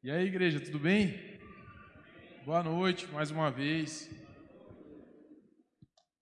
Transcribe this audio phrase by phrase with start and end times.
[0.00, 1.40] E aí, igreja, tudo bem?
[2.44, 4.08] Boa noite, mais uma vez.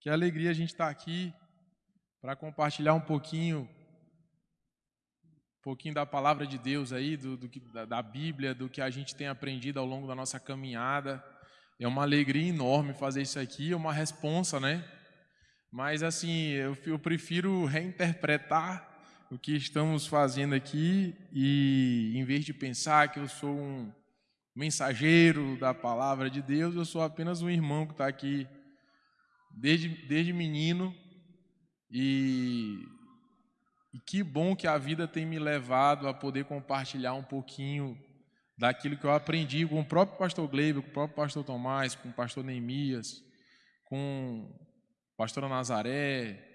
[0.01, 1.31] Que alegria a gente estar aqui
[2.23, 3.69] para compartilhar um pouquinho,
[5.21, 8.89] um pouquinho da palavra de Deus aí, do, do da, da Bíblia, do que a
[8.89, 11.23] gente tem aprendido ao longo da nossa caminhada.
[11.79, 14.91] É uma alegria enorme fazer isso aqui, é uma responsa, né?
[15.71, 18.86] Mas assim, eu, eu prefiro reinterpretar
[19.31, 23.93] o que estamos fazendo aqui e, em vez de pensar que eu sou um
[24.55, 28.47] mensageiro da palavra de Deus, eu sou apenas um irmão que está aqui
[29.51, 30.95] desde, desde menino.
[31.91, 32.79] E,
[33.93, 37.99] e que bom que a vida tem me levado a poder compartilhar um pouquinho
[38.57, 42.09] daquilo que eu aprendi com o próprio pastor Gleiber, com o próprio pastor Tomás, com
[42.09, 43.23] o pastor Neemias,
[43.85, 44.51] com
[45.15, 46.46] a pastora Nazaré,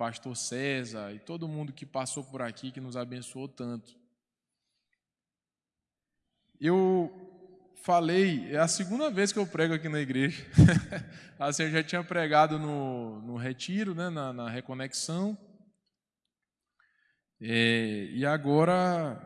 [0.00, 3.94] pastor César e todo mundo que passou por aqui, que nos abençoou tanto.
[6.58, 7.12] Eu
[7.82, 10.42] falei, é a segunda vez que eu prego aqui na igreja.
[11.38, 15.36] assim, eu já tinha pregado no, no retiro, né, na, na reconexão.
[17.38, 19.20] É, e agora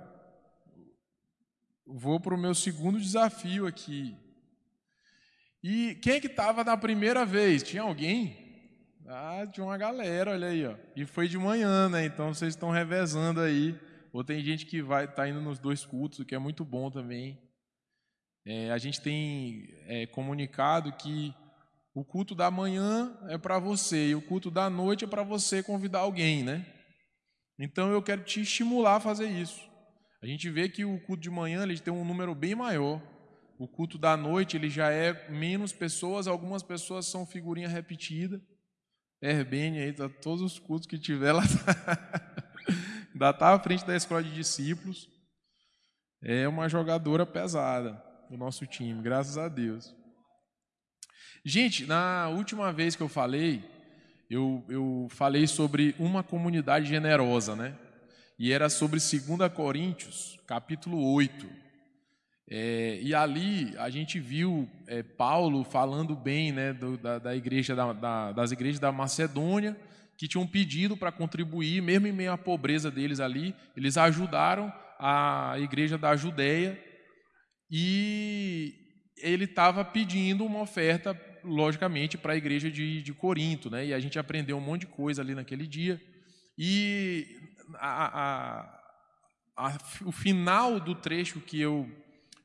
[1.86, 4.16] vou para o meu segundo desafio aqui.
[5.62, 7.62] E quem é que estava na primeira vez?
[7.62, 8.43] Tinha alguém?
[9.06, 10.76] Ah, de uma galera, olha aí, ó.
[10.96, 12.06] E foi de manhã, né?
[12.06, 13.78] Então vocês estão revezando aí.
[14.12, 16.90] Ou tem gente que vai tá indo nos dois cultos, o que é muito bom
[16.90, 17.38] também.
[18.46, 21.34] É, a gente tem é, comunicado que
[21.94, 25.62] o culto da manhã é para você e o culto da noite é para você
[25.62, 26.66] convidar alguém, né?
[27.58, 29.60] Então eu quero te estimular a fazer isso.
[30.22, 33.02] A gente vê que o culto de manhã ele tem um número bem maior.
[33.58, 38.40] O culto da noite ele já é menos pessoas, algumas pessoas são figurinha repetida.
[39.20, 41.42] Herbene aí, tá, todos os cultos que tiver lá.
[43.12, 45.08] Ainda está à frente da escola de discípulos.
[46.22, 49.94] É uma jogadora pesada do nosso time, graças a Deus.
[51.44, 53.62] Gente, na última vez que eu falei,
[54.30, 57.78] eu, eu falei sobre uma comunidade generosa, né?
[58.38, 61.63] E era sobre 2 Coríntios, capítulo 8.
[62.50, 67.74] É, e ali a gente viu é, Paulo falando bem né, do, da, da, igreja
[67.74, 69.76] da, da, das igrejas da Macedônia,
[70.18, 75.54] que tinham pedido para contribuir, mesmo em meio à pobreza deles ali, eles ajudaram a
[75.58, 76.78] igreja da Judéia
[77.70, 78.74] e
[79.16, 83.70] ele estava pedindo uma oferta, logicamente, para a igreja de, de Corinto.
[83.70, 86.00] Né, e a gente aprendeu um monte de coisa ali naquele dia.
[86.58, 87.26] E
[87.76, 88.80] a, a,
[89.56, 92.03] a, o final do trecho que eu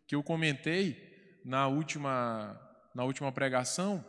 [0.10, 2.60] que eu comentei na última,
[2.96, 4.04] na última pregação,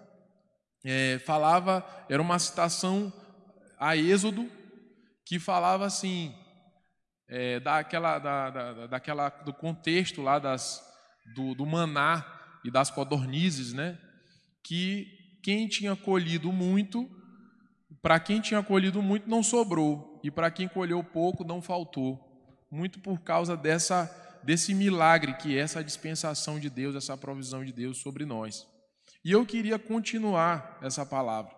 [0.82, 3.12] é, falava, era uma citação
[3.78, 4.50] a Êxodo,
[5.26, 6.34] que falava assim,
[7.28, 10.82] é, daquela, da, da, daquela, do contexto lá das,
[11.34, 12.24] do, do maná
[12.64, 13.98] e das codornizes, né?
[14.64, 15.06] que
[15.42, 17.10] quem tinha colhido muito,
[18.00, 22.18] para quem tinha colhido muito não sobrou, e para quem colheu pouco não faltou,
[22.70, 27.72] muito por causa dessa desse milagre que é essa dispensação de Deus, essa provisão de
[27.72, 28.66] Deus sobre nós.
[29.24, 31.54] E eu queria continuar essa palavra.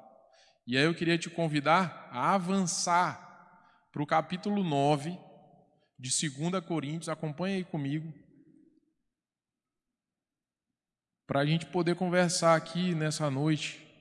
[0.67, 3.31] E aí eu queria te convidar a avançar
[3.93, 5.19] para o capítulo 9
[5.99, 7.09] de 2 Coríntios.
[7.09, 8.13] Acompanhe aí comigo.
[11.27, 13.92] Para a gente poder conversar aqui nessa noite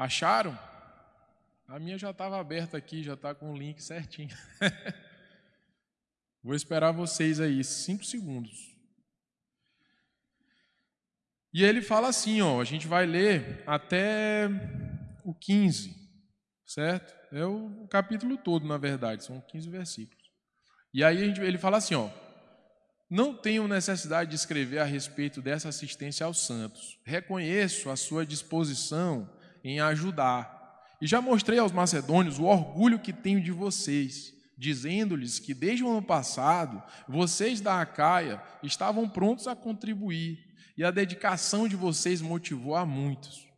[0.00, 0.58] Acharam?
[1.68, 4.34] A minha já estava aberta aqui, já está com o link certinho.
[6.42, 8.74] Vou esperar vocês aí, cinco segundos.
[11.52, 14.48] E ele fala assim, ó, a gente vai ler até
[15.22, 15.94] o 15,
[16.64, 17.14] certo?
[17.30, 20.30] É o capítulo todo, na verdade, são 15 versículos.
[20.94, 22.08] E aí ele fala assim, ó,
[23.10, 26.98] não tenho necessidade de escrever a respeito dessa assistência aos santos.
[27.04, 29.28] Reconheço a sua disposição
[29.64, 30.58] em ajudar.
[31.00, 35.90] E já mostrei aos macedônios o orgulho que tenho de vocês, dizendo-lhes que desde o
[35.90, 40.38] ano passado vocês da Acaia estavam prontos a contribuir,
[40.76, 43.48] e a dedicação de vocês motivou a muitos.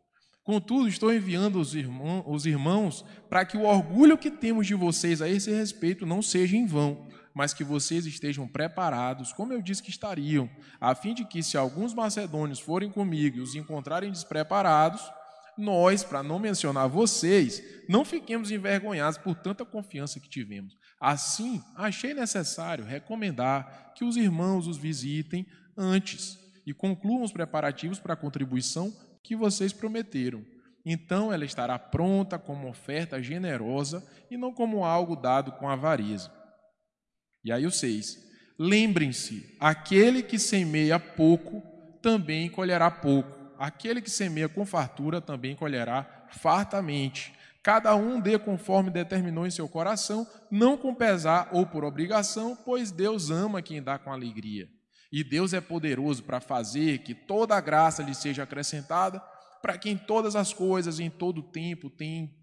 [0.43, 5.21] Contudo, estou enviando os irmãos, os irmãos para que o orgulho que temos de vocês
[5.21, 9.81] a esse respeito não seja em vão, mas que vocês estejam preparados, como eu disse
[9.81, 10.49] que estariam,
[10.79, 15.01] a fim de que, se alguns macedônios forem comigo e os encontrarem despreparados,
[15.57, 20.75] nós, para não mencionar vocês, não fiquemos envergonhados por tanta confiança que tivemos.
[20.99, 25.45] Assim, achei necessário recomendar que os irmãos os visitem
[25.77, 28.91] antes e concluam os preparativos para a contribuição
[29.23, 30.45] que vocês prometeram.
[30.85, 36.31] então ela estará pronta como oferta generosa e não como algo dado com avareza.
[37.43, 38.17] E aí o 6.
[38.59, 41.61] Lembrem-se: aquele que semeia pouco
[42.01, 47.33] também colherá pouco, aquele que semeia com fartura também colherá fartamente.
[47.61, 52.91] Cada um dê conforme determinou em seu coração, não com pesar ou por obrigação, pois
[52.91, 54.67] Deus ama quem dá com alegria.
[55.11, 59.19] E Deus é poderoso para fazer que toda a graça lhe seja acrescentada,
[59.61, 61.89] para que em todas as coisas, em todo o tempo,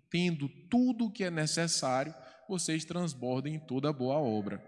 [0.09, 2.15] tendo tudo o que é necessário,
[2.49, 4.65] vocês transbordem em toda boa obra.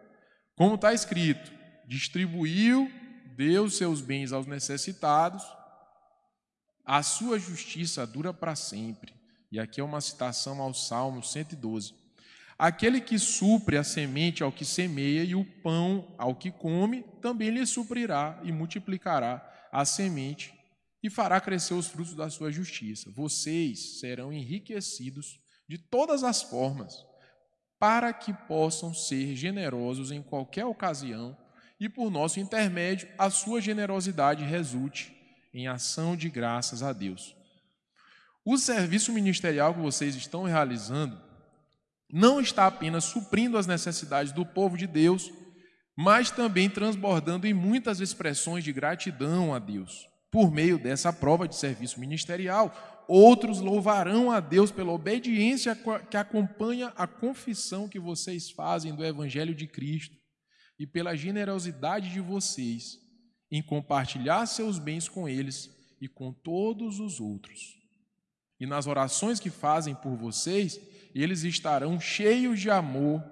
[0.55, 1.51] Como está escrito,
[1.87, 2.91] distribuiu
[3.37, 5.43] Deus seus bens aos necessitados,
[6.85, 9.15] a sua justiça dura para sempre.
[9.51, 11.95] E aqui é uma citação ao Salmo 112.
[12.59, 17.51] Aquele que supre a semente ao que semeia e o pão ao que come, também
[17.51, 20.55] lhe suprirá e multiplicará a semente
[21.03, 23.11] e fará crescer os frutos da sua justiça.
[23.11, 27.05] Vocês serão enriquecidos de todas as formas,
[27.79, 31.37] para que possam ser generosos em qualquer ocasião
[31.81, 35.22] e por nosso intermédio a sua generosidade resulte
[35.53, 37.37] em ação de graças a Deus.
[38.45, 41.21] O serviço ministerial que vocês estão realizando
[42.11, 45.31] não está apenas suprindo as necessidades do povo de Deus,
[45.97, 50.09] mas também transbordando em muitas expressões de gratidão a Deus.
[50.31, 55.79] Por meio dessa prova de serviço ministerial, outros louvarão a Deus pela obediência
[56.11, 60.17] que acompanha a confissão que vocês fazem do Evangelho de Cristo
[60.79, 63.02] e pela generosidade de vocês
[63.53, 65.71] em compartilhar seus bens com eles
[66.01, 67.79] e com todos os outros.
[68.59, 70.81] E nas orações que fazem por vocês,
[71.15, 73.23] eles estarão cheios de amor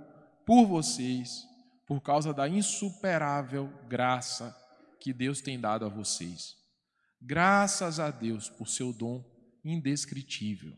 [0.44, 1.46] por vocês,
[1.86, 4.54] por causa da insuperável graça
[5.00, 6.54] que Deus tem dado a vocês.
[7.18, 9.24] Graças a Deus por seu dom
[9.64, 10.76] indescritível.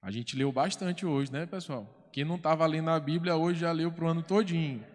[0.00, 2.10] A gente leu bastante hoje, né, pessoal?
[2.12, 4.93] Quem não estava lendo a Bíblia hoje já leu para o ano todinho.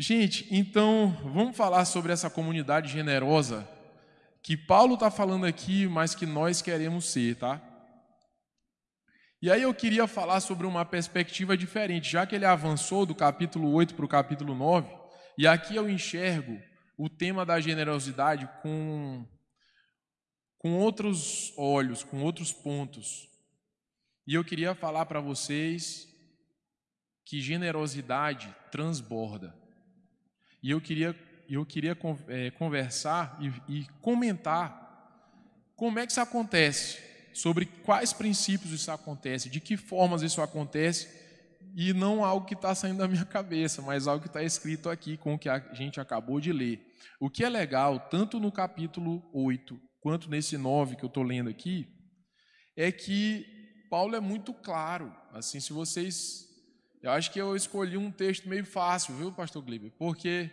[0.00, 3.68] Gente, então vamos falar sobre essa comunidade generosa
[4.40, 7.60] que Paulo está falando aqui, mas que nós queremos ser, tá?
[9.42, 13.72] E aí eu queria falar sobre uma perspectiva diferente, já que ele avançou do capítulo
[13.72, 14.88] 8 para o capítulo 9,
[15.36, 16.62] e aqui eu enxergo
[16.96, 19.26] o tema da generosidade com,
[20.58, 23.28] com outros olhos, com outros pontos.
[24.24, 26.06] E eu queria falar para vocês
[27.24, 29.57] que generosidade transborda.
[30.62, 31.14] E eu queria,
[31.48, 31.96] eu queria
[32.28, 34.86] é, conversar e, e comentar
[35.76, 36.98] como é que isso acontece,
[37.32, 41.08] sobre quais princípios isso acontece, de que formas isso acontece,
[41.76, 45.16] e não algo que está saindo da minha cabeça, mas algo que está escrito aqui
[45.16, 46.84] com o que a gente acabou de ler.
[47.20, 51.48] O que é legal, tanto no capítulo 8 quanto nesse 9 que eu estou lendo
[51.48, 51.86] aqui,
[52.76, 53.46] é que
[53.90, 55.14] Paulo é muito claro.
[55.32, 56.47] Assim, se vocês
[57.02, 59.92] eu acho que eu escolhi um texto meio fácil, viu, pastor Gliber?
[59.98, 60.50] Porque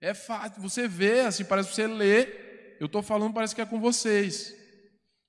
[0.00, 3.66] é fácil, você vê, assim, parece que você lê, eu estou falando, parece que é
[3.66, 4.54] com vocês.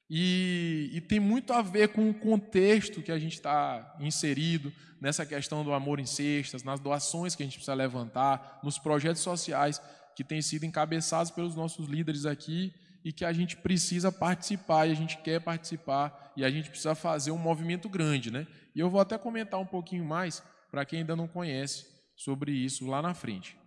[0.10, 5.26] E, e, tem muito a ver com o contexto que a gente está inserido nessa
[5.26, 9.82] questão do amor em cestas, nas doações que a gente precisa levantar, nos projetos sociais
[10.16, 14.92] que têm sido encabeçados pelos nossos líderes aqui e que a gente precisa participar e
[14.92, 18.48] a gente quer participar e a gente precisa fazer um movimento grande, né?
[18.76, 22.88] E eu vou até comentar um pouquinho mais para quem ainda não conhece sobre isso
[22.88, 23.58] lá na frente.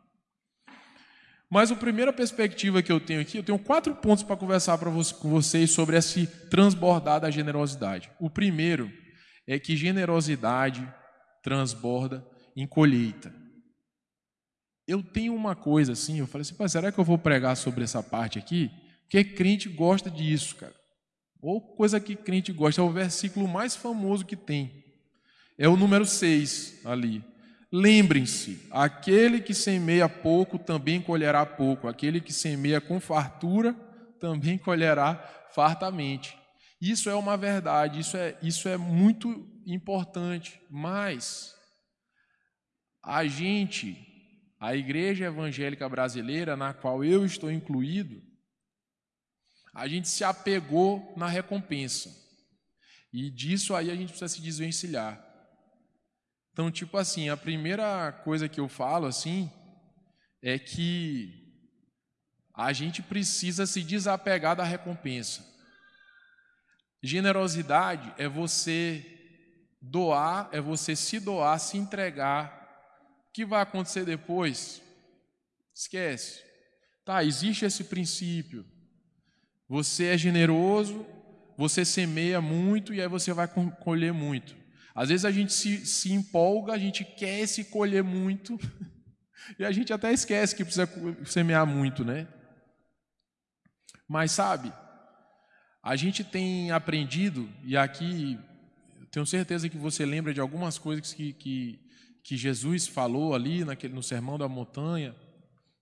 [1.50, 4.90] Mas a primeira perspectiva que eu tenho aqui, eu tenho quatro pontos para conversar para
[4.90, 8.10] com vocês sobre esse transbordar da generosidade.
[8.18, 8.90] O primeiro
[9.46, 10.92] é que generosidade
[11.42, 12.26] transborda
[12.56, 13.32] em colheita.
[14.86, 18.02] Eu tenho uma coisa assim, eu falei assim, será que eu vou pregar sobre essa
[18.02, 18.70] parte aqui?
[19.04, 20.74] Porque crente gosta disso, cara.
[21.40, 24.84] Ou coisa que crente gosta, é o versículo mais famoso que tem.
[25.58, 27.22] É o número 6 ali.
[27.70, 33.74] Lembrem-se: aquele que semeia pouco também colherá pouco, aquele que semeia com fartura
[34.20, 35.16] também colherá
[35.54, 36.36] fartamente.
[36.80, 41.54] Isso é uma verdade, isso é, isso é muito importante, mas
[43.02, 43.96] a gente,
[44.58, 48.22] a igreja evangélica brasileira, na qual eu estou incluído,
[49.74, 52.14] a gente se apegou na recompensa.
[53.12, 55.22] E disso aí a gente precisa se desvencilhar.
[56.52, 59.50] Então, tipo assim, a primeira coisa que eu falo assim
[60.40, 61.42] é que
[62.54, 65.44] a gente precisa se desapegar da recompensa.
[67.02, 69.04] Generosidade é você
[69.80, 72.62] doar, é você se doar, se entregar.
[73.28, 74.80] O que vai acontecer depois?
[75.74, 76.42] Esquece.
[77.04, 78.64] Tá, existe esse princípio.
[79.68, 81.06] Você é generoso,
[81.56, 84.54] você semeia muito e aí você vai colher muito.
[84.94, 88.58] Às vezes a gente se, se empolga, a gente quer se colher muito
[89.58, 90.88] e a gente até esquece que precisa
[91.24, 92.28] semear muito, né?
[94.08, 94.72] Mas sabe,
[95.82, 98.38] a gente tem aprendido, e aqui
[99.10, 101.80] tenho certeza que você lembra de algumas coisas que, que,
[102.22, 105.14] que Jesus falou ali naquele, no Sermão da Montanha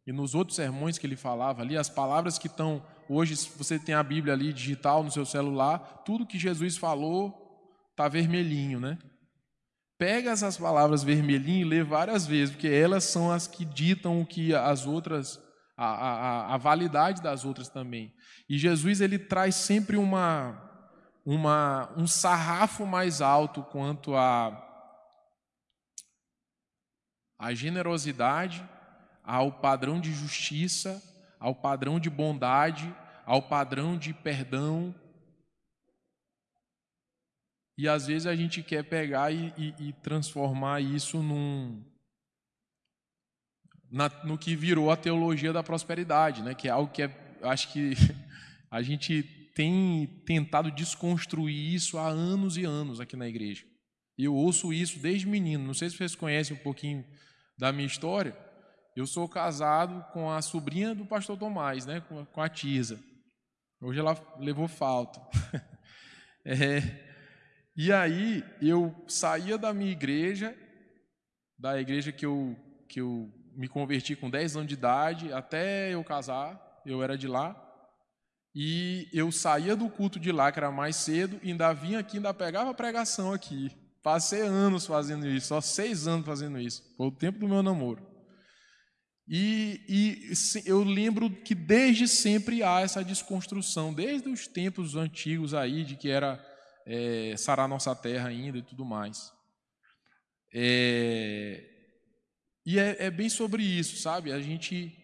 [0.07, 3.79] e nos outros sermões que ele falava ali, as palavras que estão hoje, se você
[3.79, 7.39] tem a Bíblia ali digital no seu celular, tudo que Jesus falou
[7.91, 8.99] está vermelhinho, né?
[9.99, 14.27] Pega essas palavras vermelhinho e lê várias vezes, porque elas são as que ditam o
[14.27, 15.41] que as outras,
[15.77, 18.13] a, a, a validade das outras também.
[18.49, 20.71] E Jesus ele traz sempre uma,
[21.25, 24.69] uma, um sarrafo mais alto quanto a
[27.43, 28.65] a generosidade,
[29.25, 31.03] ao padrão de justiça,
[31.41, 34.95] ao padrão de bondade, ao padrão de perdão.
[37.77, 41.83] E às vezes a gente quer pegar e, e, e transformar isso num,
[43.91, 46.55] na, no que virou a teologia da prosperidade, né?
[46.55, 47.93] que é algo que é, acho que
[48.71, 49.23] a gente
[49.55, 53.65] tem tentado desconstruir isso há anos e anos aqui na igreja.
[54.17, 55.65] Eu ouço isso desde menino.
[55.65, 57.05] Não sei se vocês conhecem um pouquinho
[57.59, 58.37] da minha história.
[58.97, 62.03] Eu sou casado com a sobrinha do pastor Tomás, né,
[62.33, 62.99] com a Tisa.
[63.85, 65.21] Hoje ela levou falta.
[66.47, 66.81] é,
[67.77, 70.57] e aí eu saía da minha igreja,
[71.59, 72.57] da igreja que eu,
[72.89, 77.27] que eu me converti com 10 anos de idade, até eu casar, eu era de
[77.27, 77.59] lá.
[78.55, 82.19] E eu saía do culto de lá, que era mais cedo, e ainda vinha aqui,
[82.19, 83.73] ainda pegava pregação aqui.
[84.01, 86.85] Passei anos fazendo isso, só seis anos fazendo isso.
[86.97, 88.12] Foi o tempo do meu namoro.
[89.29, 90.33] E, e,
[90.67, 96.09] eu lembro que desde sempre há essa desconstrução, desde os tempos antigos aí, de que
[96.09, 96.45] era
[96.85, 99.33] é, sarar nossa terra ainda e tudo mais.
[100.53, 101.65] É,
[102.67, 104.33] e é, é bem sobre isso, sabe?
[104.33, 104.97] A gente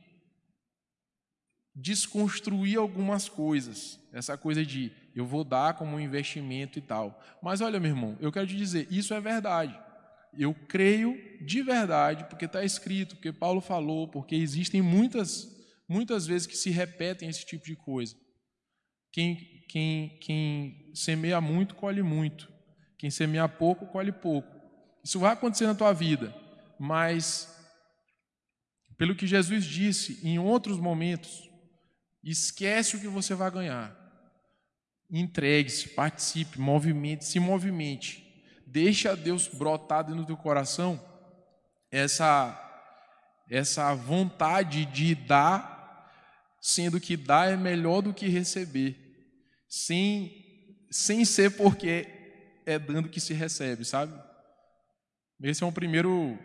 [1.74, 4.00] desconstruir algumas coisas.
[4.12, 7.22] Essa coisa de eu vou dar como um investimento e tal.
[7.42, 9.78] Mas olha, meu irmão, eu quero te dizer, isso é verdade.
[10.36, 15.46] Eu creio de verdade, porque está escrito, porque Paulo falou, porque existem muitas,
[15.88, 18.16] muitas vezes que se repetem esse tipo de coisa.
[19.12, 22.52] Quem, quem, quem semeia muito, colhe muito.
[22.98, 24.48] Quem semeia pouco, colhe pouco.
[25.04, 26.34] Isso vai acontecer na tua vida,
[26.78, 27.48] mas,
[28.96, 31.48] pelo que Jesus disse em outros momentos,
[32.22, 33.98] esquece o que você vai ganhar
[35.10, 38.27] Entregue-se, participe, movimente, se movimente.
[38.70, 41.00] Deixa Deus brotar dentro do teu coração
[41.90, 42.64] essa
[43.50, 46.12] essa vontade de dar,
[46.60, 48.96] sendo que dar é melhor do que receber,
[49.68, 52.06] sem sem ser porque
[52.66, 54.12] é dando que se recebe, sabe?
[55.42, 56.38] Esse é um primeiro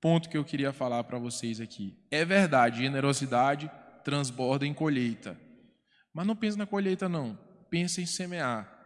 [0.00, 1.96] ponto que eu queria falar para vocês aqui.
[2.10, 3.70] É verdade, generosidade
[4.02, 5.38] transborda em colheita.
[6.12, 7.38] Mas não pense na colheita não
[7.70, 8.77] pensa em semear.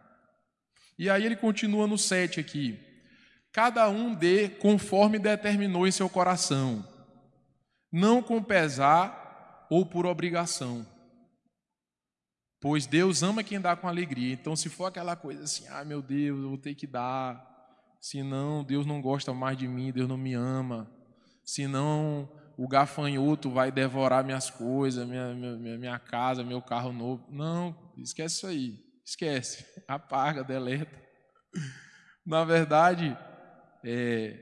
[0.97, 2.79] E aí ele continua no 7 aqui.
[3.51, 6.87] Cada um dê conforme determinou em seu coração,
[7.91, 10.85] não com pesar ou por obrigação.
[12.59, 14.33] Pois Deus ama quem dá com alegria.
[14.33, 17.45] Então, se for aquela coisa assim, ah, meu Deus, eu vou ter que dar,
[17.99, 20.89] senão Deus não gosta mais de mim, Deus não me ama,
[21.43, 27.25] senão o gafanhoto vai devorar minhas coisas, minha, minha, minha casa, meu carro novo.
[27.29, 28.82] Não, esquece isso aí.
[29.05, 29.65] Esquece.
[29.87, 31.01] Apaga, deleta.
[32.25, 33.17] Na verdade,
[33.83, 34.39] é,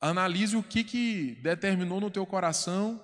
[0.00, 3.00] analise o que, que determinou no teu coração,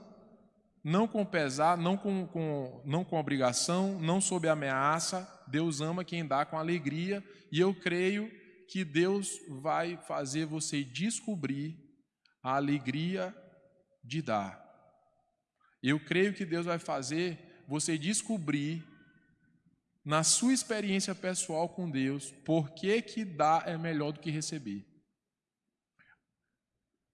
[0.82, 5.28] não com pesar, não com, com, não com obrigação, não sob ameaça.
[5.48, 8.30] Deus ama quem dá com alegria, e eu creio
[8.68, 11.76] que Deus vai fazer você descobrir
[12.42, 13.34] a alegria
[14.02, 14.64] de dar.
[15.82, 18.84] Eu creio que Deus vai fazer você descobrir
[20.06, 24.86] na sua experiência pessoal com Deus por que, que dar é melhor do que receber.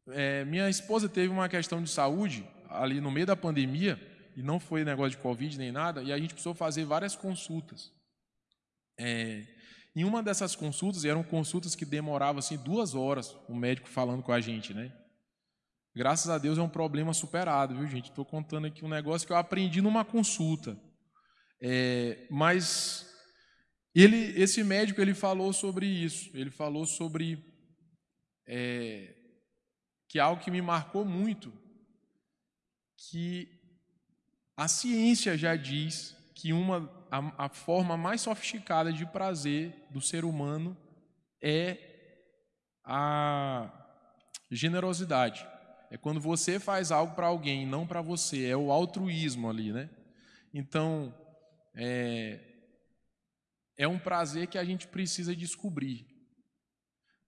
[0.08, 3.98] É, minha esposa teve uma questão de saúde ali no meio da pandemia,
[4.36, 7.90] e não foi negócio de Covid nem nada, e a gente precisou fazer várias consultas.
[8.98, 9.46] É,
[9.96, 14.32] em uma dessas consultas, eram consultas que demoravam assim duas horas, o médico falando com
[14.32, 14.92] a gente, né?
[15.96, 18.10] Graças a Deus é um problema superado, viu, gente?
[18.10, 20.76] Estou contando aqui um negócio que eu aprendi numa consulta.
[21.64, 23.08] É, mas
[23.94, 26.30] ele, esse médico ele falou sobre isso.
[26.34, 27.38] Ele falou sobre
[28.46, 29.14] é,
[30.08, 31.52] que algo que me marcou muito,
[32.96, 33.48] que
[34.56, 40.24] A ciência já diz que uma, a, a forma mais sofisticada de prazer do ser
[40.24, 40.76] humano
[41.42, 41.78] é
[42.84, 43.70] a
[44.50, 45.46] generosidade.
[45.90, 48.46] É quando você faz algo para alguém, não para você.
[48.46, 49.90] É o altruísmo ali, né?
[50.52, 51.14] Então,
[51.74, 52.40] é,
[53.76, 56.06] é um prazer que a gente precisa descobrir.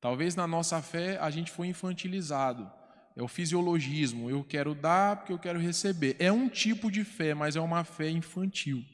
[0.00, 2.70] Talvez na nossa fé a gente foi infantilizado.
[3.16, 4.28] É o fisiologismo.
[4.28, 6.16] Eu quero dar porque eu quero receber.
[6.18, 8.84] É um tipo de fé, mas é uma fé infantil.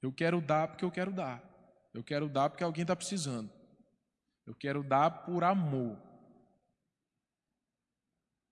[0.00, 1.42] Eu quero dar porque eu quero dar.
[1.92, 3.50] Eu quero dar porque alguém está precisando.
[4.46, 6.00] Eu quero dar por amor.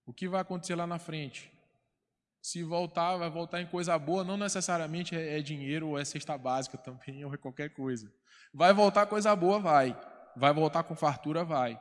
[0.04, 1.52] O que vai acontecer lá na frente?
[2.48, 6.38] Se voltar, vai voltar em coisa boa, não necessariamente é, é dinheiro ou é cesta
[6.38, 8.10] básica também, ou é qualquer coisa.
[8.54, 9.94] Vai voltar coisa boa, vai.
[10.34, 11.78] Vai voltar com fartura, vai.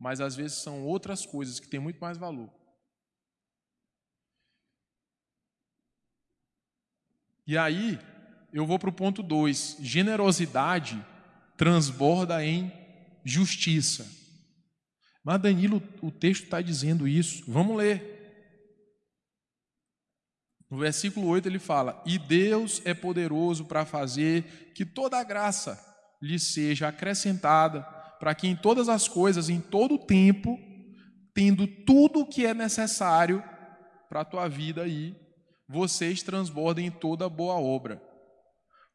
[0.00, 2.52] Mas às vezes são outras coisas que têm muito mais valor.
[7.46, 7.96] E aí,
[8.52, 9.76] eu vou para o ponto 2.
[9.78, 11.00] Generosidade
[11.56, 12.72] transborda em
[13.24, 14.04] justiça.
[15.22, 17.44] Mas Danilo, o texto está dizendo isso.
[17.46, 18.11] Vamos ler.
[20.72, 25.78] No versículo 8 ele fala: E Deus é poderoso para fazer que toda a graça
[26.18, 27.82] lhe seja acrescentada,
[28.18, 30.58] para que em todas as coisas, em todo o tempo,
[31.34, 33.44] tendo tudo o que é necessário
[34.08, 35.14] para a tua vida aí,
[35.68, 38.02] vocês transbordem em toda boa obra.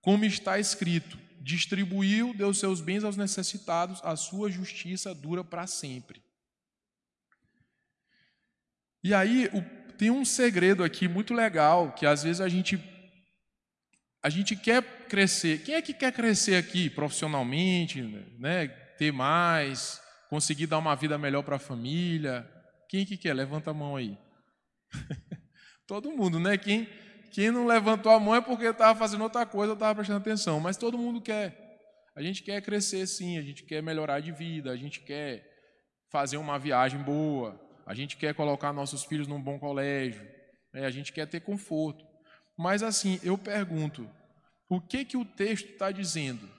[0.02, 6.24] Como está escrito: distribuiu, deu seus bens aos necessitados, a sua justiça dura para sempre.
[9.04, 12.80] E aí o, tem um segredo aqui muito legal que às vezes a gente
[14.24, 15.64] a gente quer crescer.
[15.64, 18.02] Quem é que quer crescer aqui profissionalmente,
[18.38, 18.68] né?
[18.98, 22.46] Ter mais, conseguir dar uma vida melhor para a família?
[22.90, 23.34] Quem que quer?
[23.34, 24.18] Levanta a mão aí.
[25.88, 26.58] Todo mundo, né?
[26.58, 26.88] Quem
[27.32, 30.60] quem não levantou a mão é porque estava fazendo outra coisa, estava prestando atenção.
[30.60, 31.56] Mas todo mundo quer.
[32.16, 35.46] A gente quer crescer sim, a gente quer melhorar de vida, a gente quer
[36.10, 40.22] fazer uma viagem boa, a gente quer colocar nossos filhos num bom colégio,
[40.74, 40.86] né?
[40.86, 42.06] a gente quer ter conforto.
[42.58, 44.10] Mas assim, eu pergunto,
[44.68, 46.50] o que que o texto está dizendo?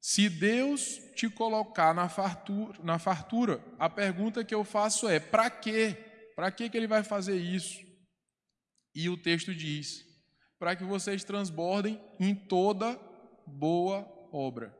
[0.00, 5.48] Se Deus te colocar na fartura, na fartura, a pergunta que eu faço é: para
[5.48, 5.96] quê?
[6.34, 7.78] Para que ele vai fazer isso?
[8.92, 10.04] E o texto diz:
[10.58, 12.98] para que vocês transbordem em toda
[13.46, 14.00] boa
[14.32, 14.76] obra.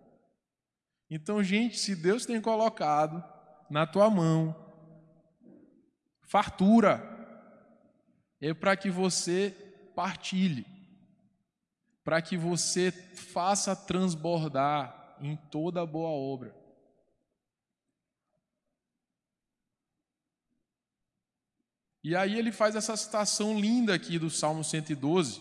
[1.08, 3.31] Então, gente, se Deus tem colocado
[3.72, 4.54] na tua mão.
[6.20, 7.02] Fartura,
[8.38, 9.50] é para que você
[9.96, 10.66] partilhe,
[12.04, 16.54] para que você faça transbordar em toda boa obra.
[22.04, 25.40] E aí ele faz essa citação linda aqui do Salmo 112,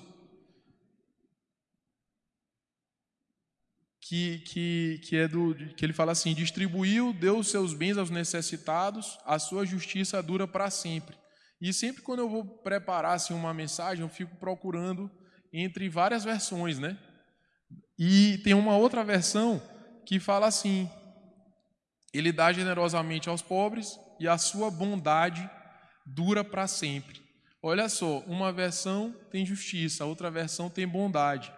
[4.11, 8.09] que, que, que, é do, que ele fala assim: distribuiu, deu os seus bens aos
[8.09, 11.15] necessitados, a sua justiça dura para sempre.
[11.61, 15.09] E sempre quando eu vou preparar assim, uma mensagem, eu fico procurando
[15.53, 16.97] entre várias versões, né?
[17.97, 19.61] E tem uma outra versão
[20.05, 20.89] que fala assim:
[22.13, 25.49] ele dá generosamente aos pobres e a sua bondade
[26.05, 27.21] dura para sempre.
[27.63, 31.49] Olha só, uma versão tem justiça, outra versão tem bondade.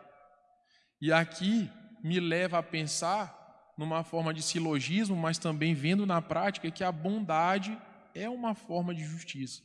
[1.01, 1.67] E aqui
[2.03, 6.91] me leva a pensar numa forma de silogismo, mas também vendo na prática que a
[6.91, 7.75] bondade
[8.13, 9.63] é uma forma de justiça.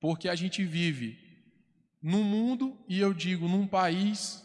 [0.00, 1.18] Porque a gente vive
[2.00, 4.44] num mundo, e eu digo num país,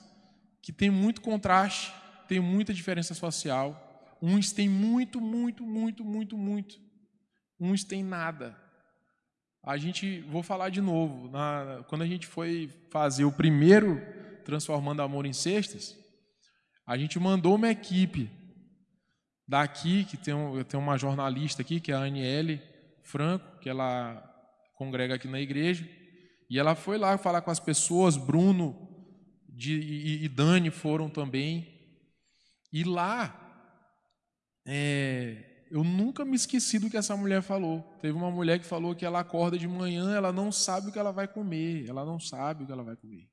[0.61, 1.93] que tem muito contraste,
[2.27, 4.17] tem muita diferença social.
[4.21, 6.81] Uns têm muito, muito, muito, muito, muito.
[7.59, 8.57] Uns têm nada.
[9.61, 14.01] A gente, vou falar de novo, na, quando a gente foi fazer o primeiro
[14.43, 16.02] Transformando Amor em Cestas,
[16.85, 18.29] a gente mandou uma equipe
[19.47, 22.61] daqui, que tem, um, tem uma jornalista aqui, que é a Aniele
[23.03, 24.21] Franco, que ela
[24.75, 25.87] congrega aqui na igreja,
[26.49, 28.89] e ela foi lá falar com as pessoas, Bruno
[29.47, 31.67] de, e, e Dani foram também,
[32.71, 33.39] e lá
[34.65, 37.81] é, eu nunca me esqueci do que essa mulher falou.
[37.99, 40.99] Teve uma mulher que falou que ela acorda de manhã, ela não sabe o que
[40.99, 43.27] ela vai comer, ela não sabe o que ela vai comer.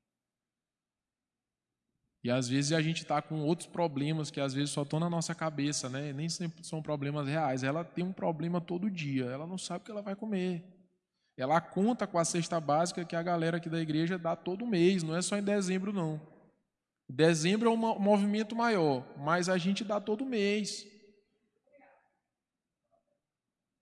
[2.23, 5.09] E às vezes a gente está com outros problemas que às vezes só estão na
[5.09, 6.13] nossa cabeça, né?
[6.13, 7.63] Nem sempre são problemas reais.
[7.63, 10.63] Ela tem um problema todo dia, ela não sabe o que ela vai comer.
[11.35, 15.01] Ela conta com a cesta básica que a galera aqui da igreja dá todo mês,
[15.01, 16.21] não é só em dezembro, não.
[17.09, 20.85] Dezembro é um movimento maior, mas a gente dá todo mês.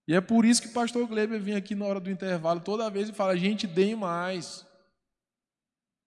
[0.07, 2.89] E é por isso que o pastor Gleber vem aqui na hora do intervalo toda
[2.89, 4.65] vez e fala: gente, deem mais.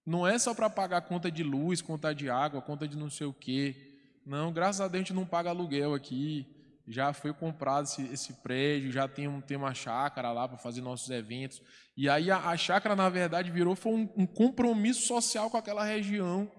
[0.04, 3.26] Não é só para pagar conta de luz, conta de água, conta de não sei
[3.26, 4.00] o quê.
[4.26, 6.46] Não, graças a Deus a gente não paga aluguel aqui.
[6.86, 10.80] Já foi comprado esse, esse prédio, já tem, um, tem uma chácara lá para fazer
[10.80, 11.62] nossos eventos.
[11.96, 15.84] E aí a, a chácara, na verdade, virou foi um, um compromisso social com aquela
[15.84, 16.50] região.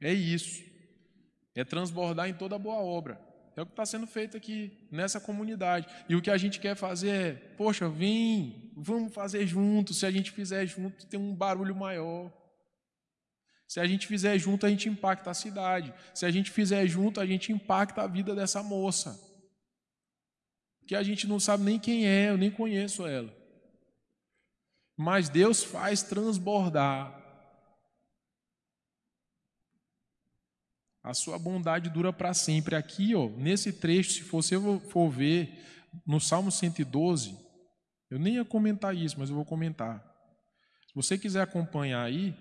[0.00, 0.62] É isso.
[1.54, 3.27] É transbordar em toda boa obra.
[3.58, 5.88] É o que está sendo feito aqui nessa comunidade.
[6.08, 9.92] E o que a gente quer fazer é, poxa, vem, vamos fazer junto.
[9.92, 12.32] Se a gente fizer junto, tem um barulho maior.
[13.66, 15.92] Se a gente fizer junto, a gente impacta a cidade.
[16.14, 19.18] Se a gente fizer junto, a gente impacta a vida dessa moça.
[20.86, 23.36] Que a gente não sabe nem quem é, eu nem conheço ela.
[24.96, 27.17] Mas Deus faz transbordar
[31.02, 32.74] A sua bondade dura para sempre.
[32.74, 34.56] Aqui, ó, nesse trecho, se você
[34.90, 35.64] for ver
[36.06, 37.38] no Salmo 112,
[38.10, 40.00] eu nem ia comentar isso, mas eu vou comentar.
[40.88, 42.34] Se você quiser acompanhar aí,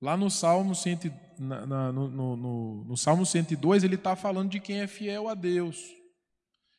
[0.00, 0.98] lá no Salmo, 100,
[1.38, 5.34] na, na, no, no, no, Salmo 102, ele está falando de quem é fiel a
[5.34, 5.94] Deus.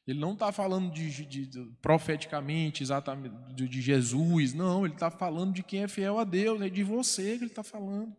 [0.06, 5.12] Ele não está falando de, de, de, profeticamente, exatamente, de, de Jesus, não, ele está
[5.12, 8.16] falando de quem é fiel a Deus, é de você que ele está falando.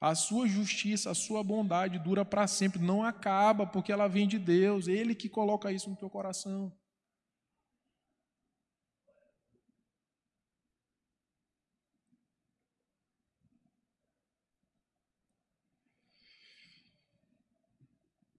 [0.00, 4.38] A sua justiça, a sua bondade dura para sempre, não acaba, porque ela vem de
[4.38, 6.72] Deus, Ele que coloca isso no teu coração.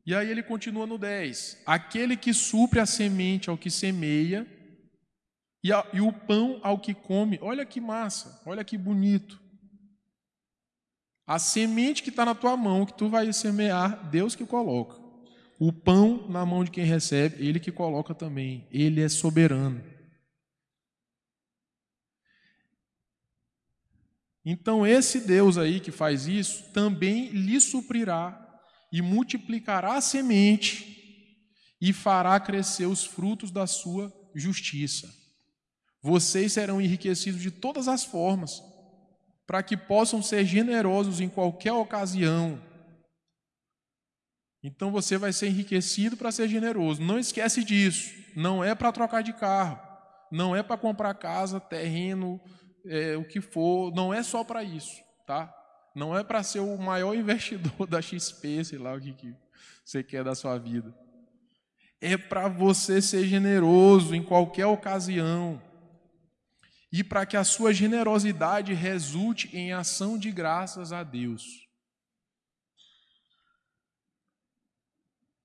[0.05, 4.47] E aí ele continua no 10: Aquele que supre a semente ao que semeia,
[5.63, 7.39] e, a, e o pão ao que come.
[7.41, 9.40] Olha que massa, olha que bonito.
[11.31, 15.01] A semente que está na tua mão, que tu vai semear, Deus que coloca.
[15.57, 18.67] O pão na mão de quem recebe, Ele que coloca também.
[18.69, 19.81] Ele é soberano.
[24.43, 28.37] Então, esse Deus aí que faz isso, também lhe suprirá
[28.91, 31.47] e multiplicará a semente
[31.79, 35.09] e fará crescer os frutos da sua justiça.
[36.01, 38.61] Vocês serão enriquecidos de todas as formas
[39.45, 42.61] para que possam ser generosos em qualquer ocasião.
[44.63, 47.01] Então você vai ser enriquecido para ser generoso.
[47.01, 48.13] Não esquece disso.
[48.35, 49.79] Não é para trocar de carro,
[50.31, 52.39] não é para comprar casa, terreno,
[52.85, 53.93] é, o que for.
[53.93, 55.53] Não é só para isso, tá?
[55.93, 59.35] Não é para ser o maior investidor da XP, sei lá o que, que
[59.83, 60.95] você quer da sua vida.
[61.99, 65.61] É para você ser generoso em qualquer ocasião
[66.91, 71.67] e para que a sua generosidade resulte em ação de graças a Deus.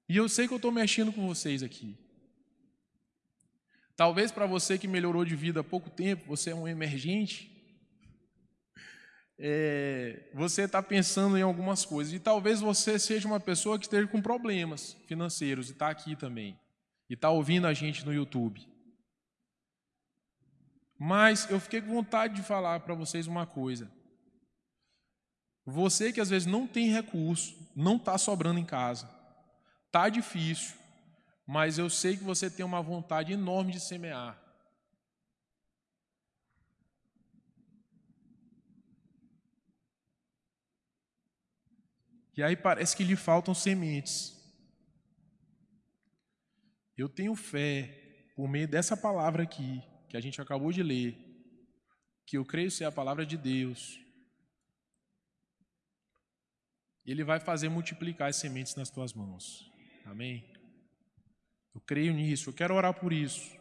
[0.08, 1.96] E eu sei que eu estou mexendo com vocês aqui.
[3.96, 7.50] Talvez para você que melhorou de vida há pouco tempo, você é um emergente,
[9.38, 12.12] é, você está pensando em algumas coisas.
[12.12, 16.58] E talvez você seja uma pessoa que esteja com problemas financeiros e está aqui também.
[17.08, 18.66] E está ouvindo a gente no YouTube.
[20.98, 23.90] Mas eu fiquei com vontade de falar para vocês uma coisa.
[25.64, 29.10] Você que às vezes não tem recurso, não está sobrando em casa,
[29.86, 30.76] está difícil,
[31.44, 34.40] mas eu sei que você tem uma vontade enorme de semear.
[42.36, 44.36] E aí parece que lhe faltam sementes.
[46.96, 49.82] Eu tenho fé, por meio dessa palavra aqui,
[50.16, 51.14] que a gente acabou de ler,
[52.24, 54.00] que eu creio ser a palavra de Deus,
[57.04, 59.70] Ele vai fazer multiplicar as sementes nas tuas mãos.
[60.06, 60.42] Amém?
[61.74, 63.56] Eu creio nisso, eu quero orar por isso.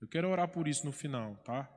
[0.00, 1.68] Eu quero orar por isso no final, tá?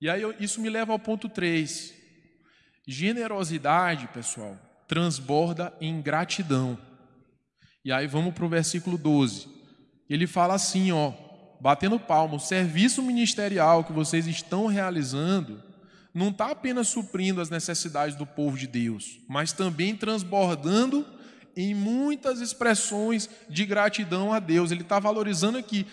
[0.00, 1.94] E aí isso me leva ao ponto 3.
[2.86, 6.78] Generosidade, pessoal, transborda em gratidão.
[7.84, 9.62] E aí vamos para o versículo 12
[10.14, 11.12] ele fala assim, ó,
[11.62, 15.62] batendo palmo, o serviço ministerial que vocês estão realizando
[16.12, 21.06] não está apenas suprindo as necessidades do povo de Deus, mas também transbordando
[21.56, 24.72] em muitas expressões de gratidão a Deus.
[24.72, 25.86] Ele está valorizando aqui.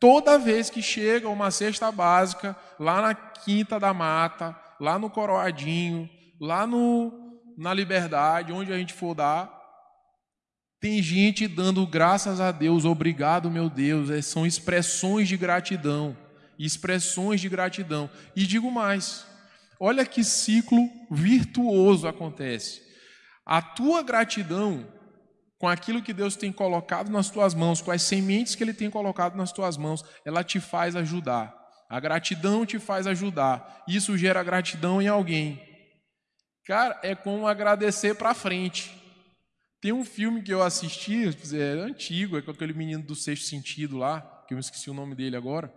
[0.00, 6.08] Toda vez que chega uma cesta básica, lá na Quinta da Mata, lá no Coroadinho,
[6.40, 7.12] lá no,
[7.58, 9.59] na Liberdade, onde a gente for dar,
[10.80, 16.16] tem gente dando graças a Deus, obrigado, meu Deus, é, são expressões de gratidão,
[16.58, 18.08] expressões de gratidão.
[18.34, 19.26] E digo mais,
[19.78, 22.80] olha que ciclo virtuoso acontece.
[23.44, 24.86] A tua gratidão
[25.58, 28.88] com aquilo que Deus tem colocado nas tuas mãos, com as sementes que Ele tem
[28.88, 31.54] colocado nas tuas mãos, ela te faz ajudar.
[31.90, 33.84] A gratidão te faz ajudar.
[33.86, 35.60] Isso gera gratidão em alguém.
[36.64, 38.99] Cara, é como agradecer para frente.
[39.80, 43.96] Tem um filme que eu assisti, é antigo, é com aquele menino do sexto sentido
[43.96, 45.72] lá, que eu esqueci o nome dele agora.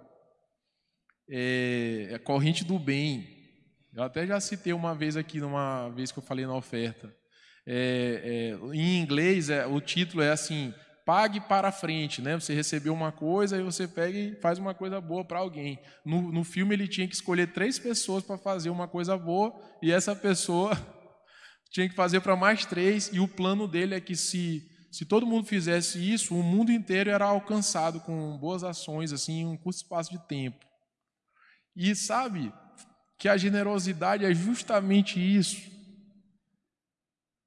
[1.29, 3.25] É, é Corrente do Bem.
[3.93, 7.15] Eu até já citei uma vez aqui, numa vez que eu falei na oferta.
[7.65, 10.73] É, é, em inglês, é, o título é assim:
[11.05, 12.35] pague para frente, né?
[12.35, 15.79] Você recebeu uma coisa e você pega e faz uma coisa boa para alguém.
[16.05, 19.93] No, no filme ele tinha que escolher três pessoas para fazer uma coisa boa e
[19.93, 20.77] essa pessoa
[21.73, 25.25] tinha que fazer para mais três e o plano dele é que se se todo
[25.25, 29.77] mundo fizesse isso, o mundo inteiro era alcançado com boas ações assim em um curto
[29.77, 30.63] espaço de tempo.
[31.75, 32.53] E sabe
[33.17, 35.67] que a generosidade é justamente isso.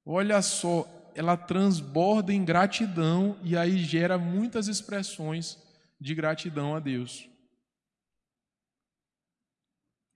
[0.05, 0.85] Olha só,
[1.15, 5.57] ela transborda em gratidão e aí gera muitas expressões
[6.01, 7.29] de gratidão a Deus.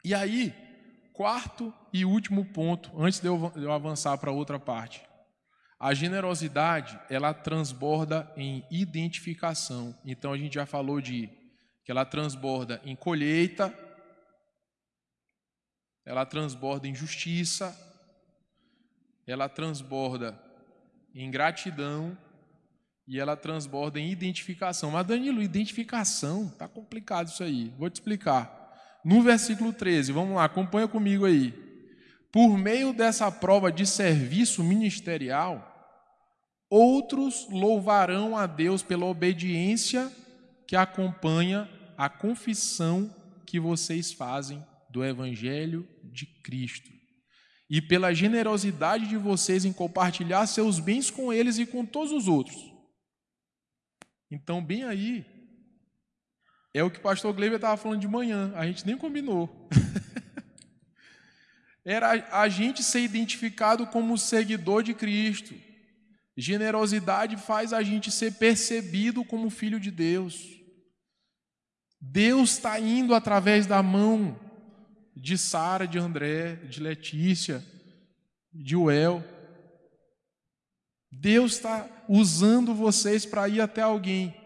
[0.04, 0.54] E aí,
[1.14, 5.02] quarto e último ponto, antes de eu avançar para outra parte.
[5.80, 9.98] A generosidade, ela transborda em identificação.
[10.06, 11.28] Então a gente já falou de
[11.84, 13.74] que ela transborda em colheita,
[16.06, 17.76] ela transborda em justiça,
[19.26, 20.40] ela transborda
[21.16, 22.18] em gratidão
[23.08, 24.92] e ela transborda em identificação.
[24.92, 27.70] Mas Danilo, identificação, tá complicado isso aí.
[27.78, 28.61] Vou te explicar.
[29.04, 31.54] No versículo 13, vamos lá, acompanha comigo aí.
[32.32, 35.68] Por meio dessa prova de serviço ministerial,
[36.70, 40.12] outros louvarão a Deus pela obediência
[40.68, 43.14] que acompanha a confissão
[43.46, 46.90] que vocês fazem do evangelho de Cristo
[47.70, 52.28] e pela generosidade de vocês em compartilhar seus bens com eles e com todos os
[52.28, 52.58] outros.
[54.30, 55.26] Então, bem aí,
[56.74, 59.68] é o que o pastor Gleiber estava falando de manhã, a gente nem combinou.
[61.84, 65.54] Era a gente ser identificado como seguidor de Cristo.
[66.38, 70.48] Generosidade faz a gente ser percebido como filho de Deus.
[72.00, 74.40] Deus está indo através da mão
[75.16, 77.64] de Sara, de André, de Letícia,
[78.52, 79.24] de Uel.
[81.12, 84.41] Deus está usando vocês para ir até alguém.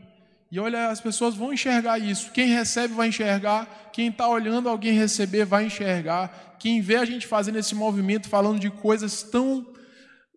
[0.52, 2.32] E olha, as pessoas vão enxergar isso.
[2.32, 3.90] Quem recebe vai enxergar.
[3.92, 6.56] Quem está olhando alguém receber vai enxergar.
[6.60, 9.74] Quem vê a gente fazendo esse movimento, falando de coisas tão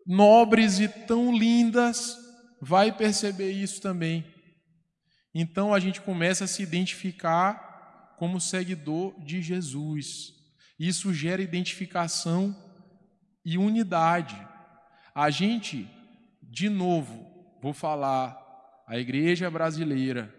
[0.07, 2.17] nobres e tão lindas,
[2.61, 4.25] vai perceber isso também.
[5.35, 10.33] Então a gente começa a se identificar como seguidor de Jesus.
[10.79, 12.57] Isso gera identificação
[13.45, 14.37] e unidade.
[15.15, 15.89] A gente,
[16.43, 17.27] de novo,
[17.63, 18.37] vou falar,
[18.89, 20.35] a igreja brasileira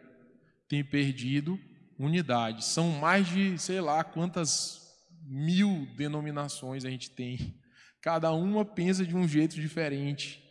[0.68, 1.60] tem perdido
[2.00, 2.66] unidade.
[2.66, 4.82] São mais de, sei lá, quantas
[5.22, 7.56] mil denominações a gente tem.
[8.02, 10.44] Cada uma pensa de um jeito diferente.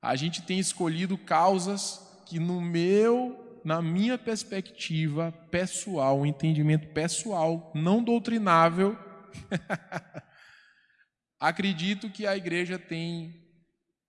[0.00, 7.70] A gente tem escolhido causas que, no meu na minha perspectiva pessoal, um entendimento pessoal,
[7.74, 8.98] não doutrinável,
[11.38, 13.41] acredito que a igreja tem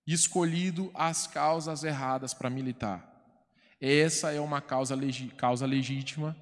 [0.06, 3.10] escolhido as causas erradas para militar.
[3.80, 6.36] Essa é uma causa, legi causa legítima.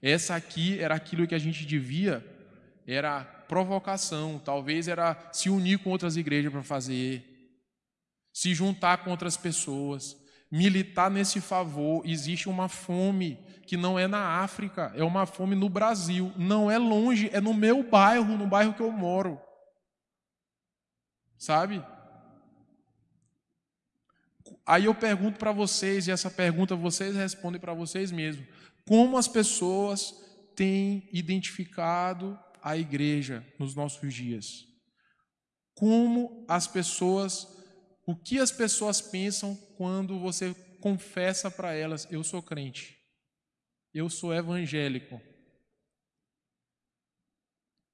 [0.00, 2.26] Essa aqui era aquilo que a gente devia,
[2.86, 7.24] era provocação, talvez era se unir com outras igrejas para fazer,
[8.32, 10.16] se juntar com outras pessoas
[10.50, 12.02] militar nesse favor.
[12.04, 16.32] Existe uma fome que não é na África, é uma fome no Brasil.
[16.36, 19.40] Não é longe, é no meu bairro, no bairro que eu moro.
[21.38, 21.82] Sabe?
[24.66, 28.46] Aí eu pergunto para vocês, e essa pergunta vocês respondem para vocês mesmos:
[28.86, 30.14] como as pessoas
[30.54, 34.66] têm identificado a igreja nos nossos dias?
[35.74, 37.48] Como as pessoas
[38.06, 42.98] o que as pessoas pensam quando você confessa para elas: Eu sou crente,
[43.94, 45.20] eu sou evangélico.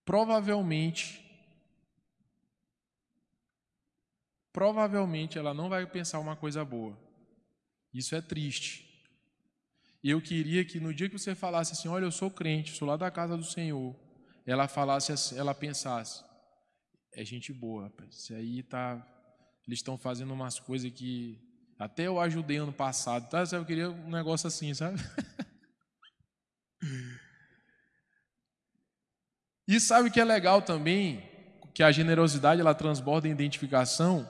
[0.04, 1.27] Provavelmente,
[4.52, 6.98] provavelmente ela não vai pensar uma coisa boa.
[7.92, 8.86] Isso é triste.
[10.02, 12.96] Eu queria que no dia que você falasse assim: Olha, eu sou crente, sou lá
[12.96, 13.94] da casa do Senhor,
[14.46, 16.24] ela falasse, ela pensasse:
[17.14, 18.14] É gente boa, rapaz.
[18.16, 19.04] Isso aí está
[19.66, 21.38] eles estão fazendo umas coisas que
[21.78, 23.44] até eu ajudei ano passado, tá?
[23.52, 24.98] Eu queria um negócio assim, sabe?
[29.70, 31.22] E sabe o que é legal também?
[31.78, 34.28] que a generosidade ela transborda em identificação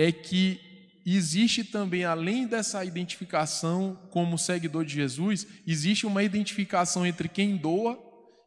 [0.00, 0.60] é que
[1.04, 7.98] existe também, além dessa identificação como seguidor de Jesus, existe uma identificação entre quem doa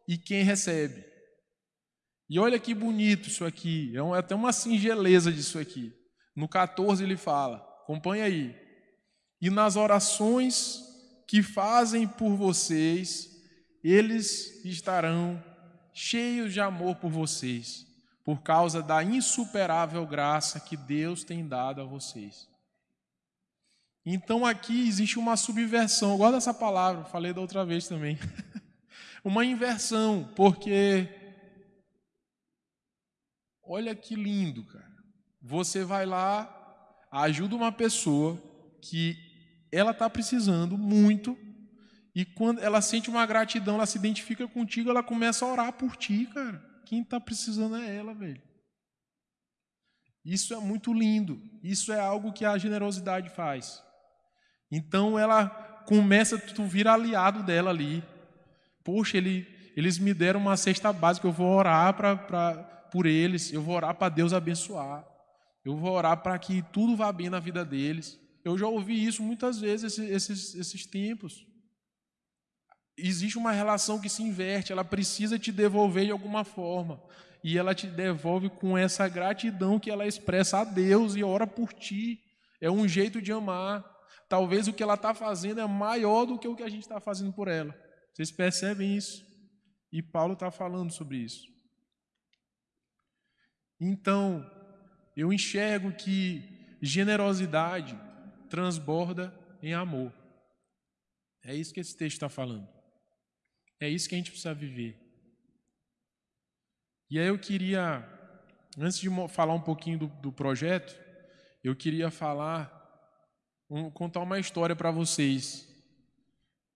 [0.08, 1.04] e quem recebe.
[2.30, 5.92] E olha que bonito isso aqui, é até uma singeleza disso aqui.
[6.34, 8.56] No 14 ele fala, acompanha aí.
[9.42, 10.80] E nas orações
[11.28, 13.28] que fazem por vocês,
[13.84, 15.44] eles estarão
[15.94, 17.86] cheios de amor por vocês,
[18.23, 22.49] por causa da insuperável graça que Deus tem dado a vocês.
[24.05, 26.12] Então aqui existe uma subversão.
[26.12, 28.17] Eu gosto dessa palavra, falei da outra vez também.
[29.23, 31.07] uma inversão, porque
[33.63, 34.91] olha que lindo, cara.
[35.41, 36.49] Você vai lá,
[37.12, 38.41] ajuda uma pessoa
[38.81, 39.17] que
[39.71, 41.38] ela está precisando muito,
[42.13, 45.95] e quando ela sente uma gratidão, ela se identifica contigo, ela começa a orar por
[45.95, 46.70] ti, cara.
[46.86, 48.41] Quem está precisando é ela, velho.
[50.24, 51.41] Isso é muito lindo.
[51.63, 53.84] Isso é algo que a generosidade faz.
[54.72, 55.50] Então ela
[55.86, 58.04] começa, tu vira aliado dela ali.
[58.84, 62.54] Poxa, ele, eles me deram uma cesta básica, eu vou orar pra, pra,
[62.91, 65.06] por eles, eu vou orar para Deus abençoar.
[65.63, 68.20] Eu vou orar para que tudo vá bem na vida deles.
[68.44, 71.46] Eu já ouvi isso muitas vezes, esses, esses, esses tempos.
[72.97, 77.01] Existe uma relação que se inverte, ela precisa te devolver de alguma forma.
[77.43, 81.73] E ela te devolve com essa gratidão que ela expressa a Deus e ora por
[81.73, 82.21] ti.
[82.60, 83.84] É um jeito de amar.
[84.30, 86.99] Talvez o que ela está fazendo é maior do que o que a gente está
[86.99, 87.75] fazendo por ela.
[88.13, 89.25] Vocês percebem isso?
[89.91, 91.47] E Paulo está falando sobre isso.
[93.80, 94.45] Então,
[95.17, 97.99] eu enxergo que generosidade
[98.49, 100.13] transborda em amor.
[101.43, 102.67] É isso que esse texto está falando.
[103.82, 104.96] É isso que a gente precisa viver.
[107.10, 108.08] E aí eu queria,
[108.78, 110.96] antes de falar um pouquinho do, do projeto,
[111.63, 112.72] eu queria falar,
[113.67, 115.67] um, contar uma história para vocês.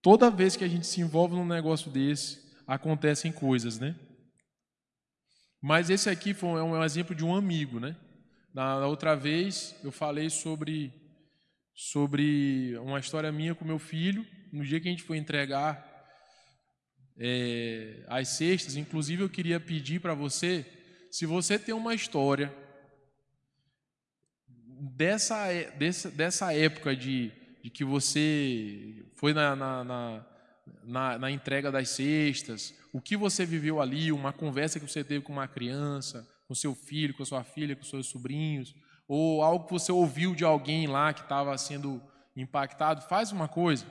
[0.01, 3.95] Toda vez que a gente se envolve num negócio desse, acontecem coisas, né?
[5.61, 7.95] Mas esse aqui foi um, é exemplo de um amigo, né?
[8.51, 10.91] Na outra vez eu falei sobre
[11.73, 15.94] sobre uma história minha com meu filho, no dia que a gente foi entregar
[17.17, 18.75] é, as cestas.
[18.75, 20.65] Inclusive, eu queria pedir para você,
[21.11, 22.53] se você tem uma história
[24.95, 25.47] dessa,
[25.77, 27.31] dessa, dessa época de,
[27.63, 30.25] de que você foi na, na, na,
[30.83, 35.23] na, na entrega das cestas, o que você viveu ali, uma conversa que você teve
[35.23, 38.75] com uma criança, com seu filho, com sua filha, com seus sobrinhos,
[39.07, 42.01] ou algo que você ouviu de alguém lá que estava sendo
[42.35, 43.85] impactado, faz uma coisa.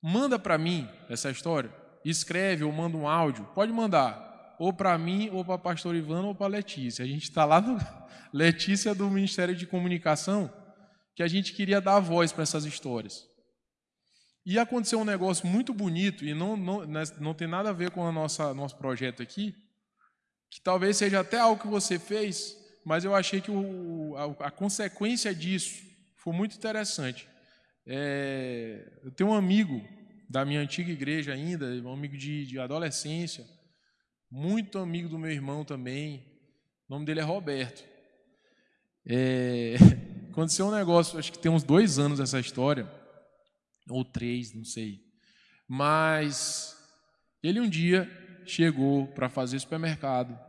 [0.00, 1.72] Manda para mim essa história.
[2.04, 3.44] Escreve ou manda um áudio.
[3.54, 4.56] Pode mandar.
[4.58, 7.04] Ou para mim, ou para a pastor Ivana, ou para Letícia.
[7.04, 7.78] A gente está lá no
[8.32, 10.52] Letícia do Ministério de Comunicação,
[11.14, 13.26] que a gente queria dar voz para essas histórias.
[14.44, 17.90] E aconteceu um negócio muito bonito, e não, não, né, não tem nada a ver
[17.90, 19.54] com o nosso projeto aqui,
[20.50, 24.50] que talvez seja até algo que você fez, mas eu achei que o, a, a,
[24.50, 25.84] consequência disso
[26.16, 27.28] foi muito interessante.
[27.86, 29.86] É, eu tenho um amigo
[30.28, 33.46] da minha antiga igreja ainda, um amigo de, de adolescência,
[34.30, 36.24] muito amigo do meu irmão também.
[36.88, 37.84] O nome dele é Roberto.
[39.06, 39.76] É,
[40.30, 42.90] aconteceu um negócio, acho que tem uns dois anos essa história,
[43.88, 45.00] ou três, não sei.
[45.66, 46.76] Mas
[47.42, 48.10] ele um dia
[48.44, 50.48] chegou para fazer supermercado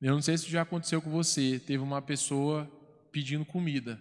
[0.00, 1.58] eu não sei se já aconteceu com você.
[1.58, 2.70] Teve uma pessoa
[3.10, 4.00] pedindo comida.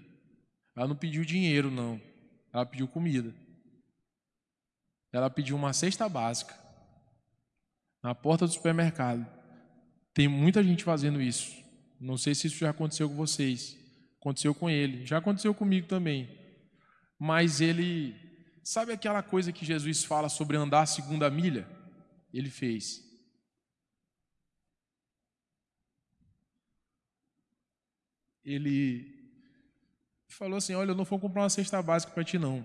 [0.75, 1.99] Ela não pediu dinheiro, não.
[2.53, 3.33] Ela pediu comida.
[5.17, 6.55] Ela pediu uma cesta básica
[8.01, 9.25] na porta do supermercado.
[10.13, 11.55] Tem muita gente fazendo isso.
[11.99, 13.77] Não sei se isso já aconteceu com vocês.
[14.19, 15.05] Aconteceu com ele.
[15.05, 16.29] Já aconteceu comigo também.
[17.19, 18.15] Mas ele.
[18.63, 21.67] Sabe aquela coisa que Jesus fala sobre andar a segunda milha?
[22.33, 23.07] Ele fez.
[28.47, 29.13] ele
[30.29, 32.63] falou assim: Olha, eu não vou comprar uma cesta básica para ti, não.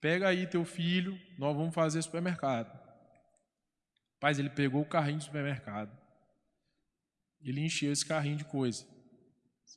[0.00, 2.78] Pega aí teu filho, nós vamos fazer supermercado.
[4.18, 5.96] Paz, ele pegou o carrinho do supermercado.
[7.42, 8.86] Ele encheu esse carrinho de coisa.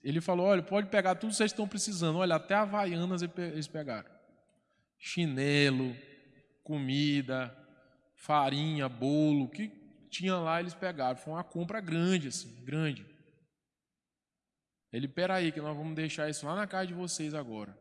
[0.03, 2.17] Ele falou: Olha, pode pegar tudo que vocês estão precisando.
[2.17, 4.09] Olha, até havaianas eles pegaram.
[4.97, 5.95] Chinelo,
[6.63, 7.55] comida,
[8.15, 9.69] farinha, bolo, o que
[10.09, 11.17] tinha lá eles pegaram.
[11.17, 13.05] Foi uma compra grande, assim, grande.
[14.91, 17.77] Ele, peraí, que nós vamos deixar isso lá na casa de vocês agora.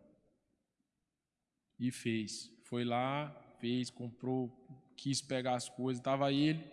[1.83, 2.49] E fez.
[2.63, 3.29] Foi lá,
[3.59, 4.49] fez, comprou,
[4.97, 6.65] quis pegar as coisas, estava ele.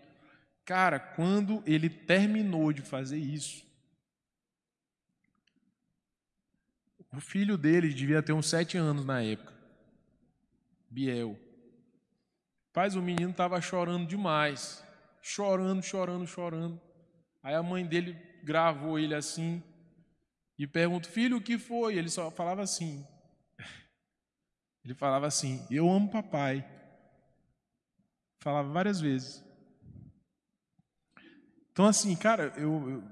[0.64, 3.66] Cara, quando ele terminou de fazer isso,
[7.12, 9.52] o filho dele devia ter uns sete anos na época,
[10.92, 11.36] Biel.
[12.72, 14.86] Paz, o menino estava chorando demais,
[15.24, 16.80] chorando, chorando, chorando.
[17.42, 19.64] Aí a mãe dele gravou ele assim
[20.56, 21.98] e pergunta: Filho, o que foi?
[21.98, 23.08] Ele só falava assim.
[24.84, 26.66] Ele falava assim: Eu amo papai.
[28.40, 29.44] Falava várias vezes.
[31.72, 33.04] Então, assim, cara, eu, eu,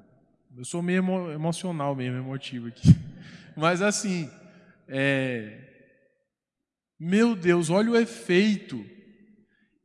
[0.57, 2.87] eu sou meio emo, emocional mesmo, emotivo aqui.
[3.55, 4.29] Mas, assim,
[4.87, 5.67] é,
[6.99, 8.85] meu Deus, olha o efeito.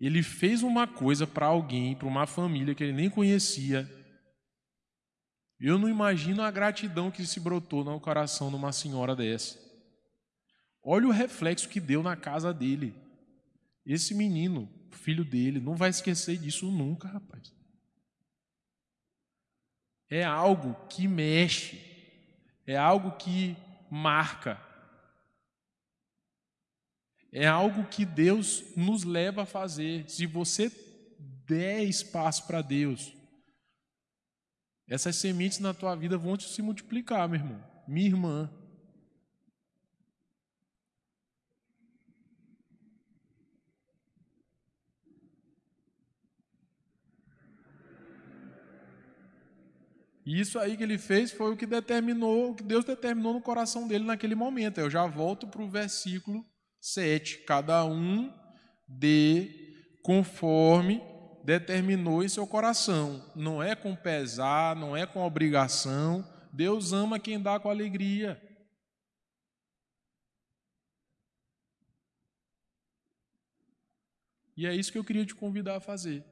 [0.00, 3.88] Ele fez uma coisa para alguém, para uma família que ele nem conhecia.
[5.60, 9.56] Eu não imagino a gratidão que se brotou no coração de uma senhora dessa.
[10.82, 12.94] Olha o reflexo que deu na casa dele.
[13.84, 17.52] Esse menino, filho dele, não vai esquecer disso nunca, rapaz
[20.14, 21.80] é algo que mexe,
[22.66, 23.56] é algo que
[23.90, 24.60] marca,
[27.32, 30.04] é algo que Deus nos leva a fazer.
[30.10, 30.70] Se você
[31.46, 33.14] der espaço para Deus,
[34.86, 38.50] essas sementes na tua vida vão se multiplicar, meu irmão, minha irmã.
[50.24, 53.40] E isso aí que ele fez foi o que determinou, o que Deus determinou no
[53.40, 54.78] coração dele naquele momento.
[54.78, 56.44] Eu já volto para o versículo
[56.80, 57.38] 7.
[57.38, 58.32] Cada um
[58.86, 59.50] dê
[60.02, 61.02] conforme
[61.44, 63.32] determinou em seu coração.
[63.34, 66.24] Não é com pesar, não é com obrigação.
[66.52, 68.40] Deus ama quem dá com alegria.
[74.56, 76.24] E é isso que eu queria te convidar a fazer.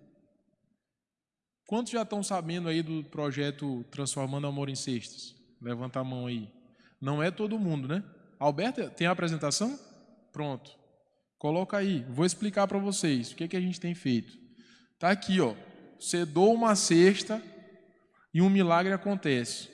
[1.71, 5.37] Quantos já estão sabendo aí do projeto Transformando Amor em Cestas?
[5.62, 6.53] Levanta a mão aí.
[7.01, 8.03] Não é todo mundo, né?
[8.41, 9.79] Alberto, tem a apresentação?
[10.33, 10.77] Pronto.
[11.39, 12.05] Coloca aí.
[12.09, 14.37] Vou explicar para vocês o que, que a gente tem feito.
[14.99, 15.55] Tá aqui, ó.
[15.97, 17.41] Você doa uma cesta
[18.35, 19.71] e um milagre acontece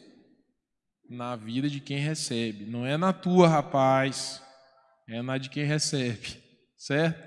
[1.08, 2.66] na vida de quem recebe.
[2.66, 4.42] Não é na tua, rapaz.
[5.08, 6.44] É na de quem recebe.
[6.76, 7.26] Certo?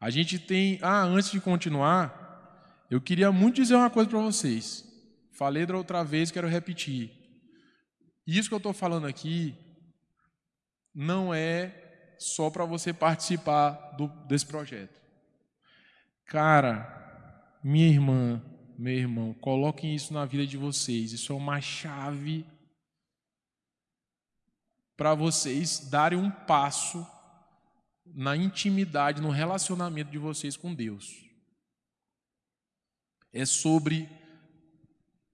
[0.00, 0.78] A gente tem.
[0.80, 2.24] Ah, antes de continuar,
[2.90, 4.84] eu queria muito dizer uma coisa para vocês.
[5.32, 7.10] Falei da outra vez, quero repetir.
[8.26, 9.54] Isso que eu estou falando aqui
[10.94, 15.00] não é só para você participar do, desse projeto.
[16.24, 18.42] Cara, minha irmã,
[18.78, 21.12] meu irmão, coloquem isso na vida de vocês.
[21.12, 22.46] Isso é uma chave
[24.96, 27.06] para vocês darem um passo
[28.06, 31.25] na intimidade, no relacionamento de vocês com Deus
[33.36, 34.08] é sobre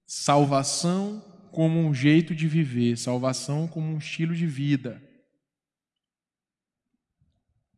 [0.07, 5.01] salvação como um jeito de viver, salvação como um estilo de vida.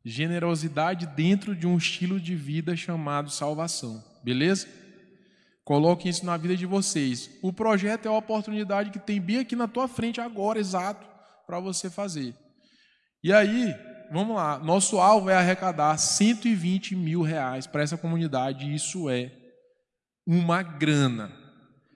[0.04, 4.02] Generosidade dentro de um estilo de vida chamado salvação.
[4.22, 4.68] Beleza?
[5.64, 7.30] Coloquem isso na vida de vocês.
[7.42, 11.06] O projeto é a oportunidade que tem bem aqui na tua frente agora, exato,
[11.46, 12.34] para você fazer.
[13.22, 13.74] E aí,
[14.12, 14.58] vamos lá.
[14.58, 18.74] Nosso alvo é arrecadar 120 mil reais para essa comunidade.
[18.74, 19.43] Isso é
[20.26, 21.32] uma grana.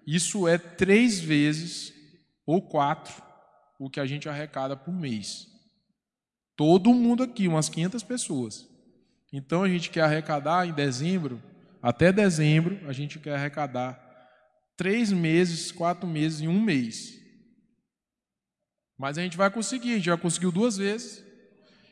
[0.07, 1.93] Isso é três vezes
[2.47, 3.23] ou quatro
[3.79, 5.47] o que a gente arrecada por mês.
[6.57, 8.69] Todo mundo aqui, umas 500 pessoas.
[9.33, 11.41] Então a gente quer arrecadar em dezembro,
[11.81, 14.05] até dezembro, a gente quer arrecadar
[14.77, 17.17] três meses, quatro meses em um mês.
[18.97, 21.25] Mas a gente vai conseguir, a gente já conseguiu duas vezes.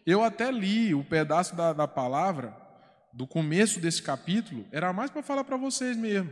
[0.04, 2.65] Eu até li o pedaço da, da palavra
[3.12, 6.30] do começo desse capítulo era mais para falar para vocês mesmo.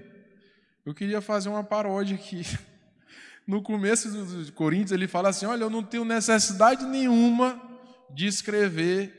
[0.85, 2.43] Eu queria fazer uma paródia aqui.
[3.47, 4.11] No começo
[4.43, 7.61] de Coríntios, ele fala assim: Olha, eu não tenho necessidade nenhuma
[8.14, 9.12] de escrever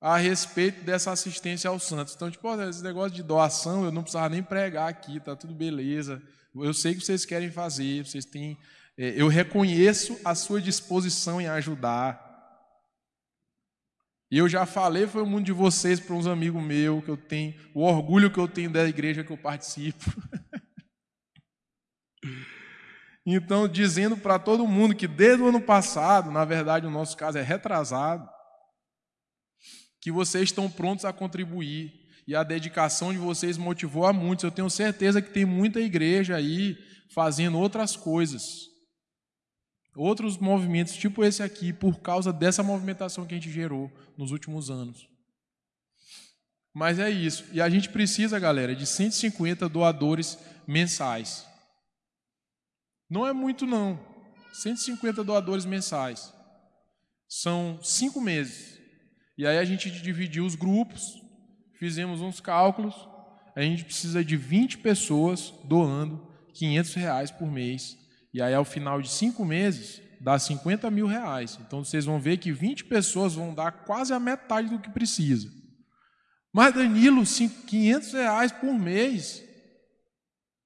[0.00, 2.14] a respeito dessa assistência aos santos.
[2.14, 6.20] Então, tipo, esse negócio de doação, eu não precisava nem pregar aqui, tá tudo beleza.
[6.54, 8.58] Eu sei que vocês querem fazer, vocês têm.
[8.98, 12.31] É, eu reconheço a sua disposição em ajudar.
[14.32, 17.18] E eu já falei, foi o mundo de vocês para uns amigos meus, que eu
[17.18, 20.10] tenho, o orgulho que eu tenho da igreja que eu participo.
[23.26, 27.36] então, dizendo para todo mundo que desde o ano passado, na verdade, o nosso caso
[27.36, 28.26] é retrasado,
[30.00, 31.92] que vocês estão prontos a contribuir.
[32.26, 34.44] E a dedicação de vocês motivou a muitos.
[34.44, 36.78] Eu tenho certeza que tem muita igreja aí
[37.12, 38.71] fazendo outras coisas
[39.94, 44.70] outros movimentos, tipo esse aqui, por causa dessa movimentação que a gente gerou nos últimos
[44.70, 45.08] anos.
[46.74, 47.44] Mas é isso.
[47.52, 51.46] E a gente precisa, galera, de 150 doadores mensais.
[53.10, 54.00] Não é muito, não.
[54.54, 56.32] 150 doadores mensais.
[57.28, 58.80] São cinco meses.
[59.36, 61.20] E aí a gente dividiu os grupos,
[61.78, 62.94] fizemos uns cálculos.
[63.54, 67.98] A gente precisa de 20 pessoas doando 500 reais por mês.
[68.32, 71.58] E aí, ao final de cinco meses, dá 50 mil reais.
[71.60, 75.50] Então, vocês vão ver que 20 pessoas vão dar quase a metade do que precisa.
[76.52, 79.42] Mas, Danilo, 500 reais por mês.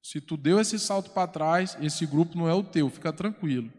[0.02, 3.72] Se tu deu esse salto para trás, esse grupo não é o teu, fica tranquilo.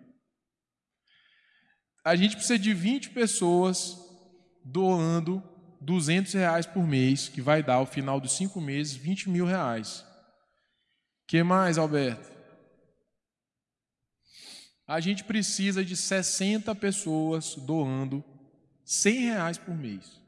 [2.04, 3.98] A gente precisa de 20 pessoas
[4.64, 5.42] doando
[5.80, 10.06] 200 reais por mês, que vai dar, ao final dos cinco meses, 20 mil reais.
[11.28, 12.37] que mais, Alberto?
[14.88, 18.24] A gente precisa de 60 pessoas doando
[18.86, 20.22] 100 reais por mês,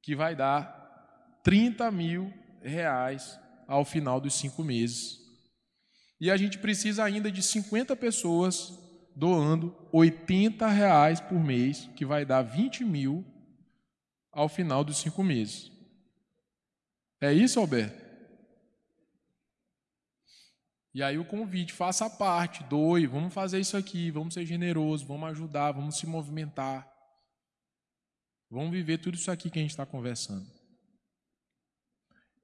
[0.00, 2.32] que vai dar 30 mil
[2.62, 3.36] reais
[3.66, 5.18] ao final dos cinco meses.
[6.20, 8.78] E a gente precisa ainda de 50 pessoas
[9.16, 13.24] doando 80 reais por mês, que vai dar 20 mil
[14.30, 15.70] ao final dos cinco meses.
[17.20, 18.01] É isso, Alberto?
[20.94, 25.30] E aí o convite, faça parte, doe, vamos fazer isso aqui, vamos ser generosos, vamos
[25.30, 26.86] ajudar, vamos se movimentar.
[28.50, 30.46] Vamos viver tudo isso aqui que a gente está conversando.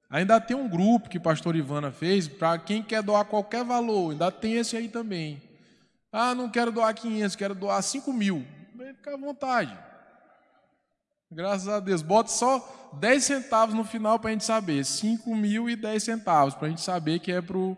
[0.09, 4.11] Ainda tem um grupo que o pastor Ivana fez para quem quer doar qualquer valor,
[4.11, 5.39] ainda tem esse aí também.
[6.11, 8.43] Ah, não quero doar 500, quero doar 5 mil.
[8.75, 9.77] Fica à vontade.
[11.31, 12.01] Graças a Deus.
[12.01, 14.83] Bota só 10 centavos no final para a gente saber.
[14.83, 17.77] 5 mil e 10 centavos, para a gente saber que é para o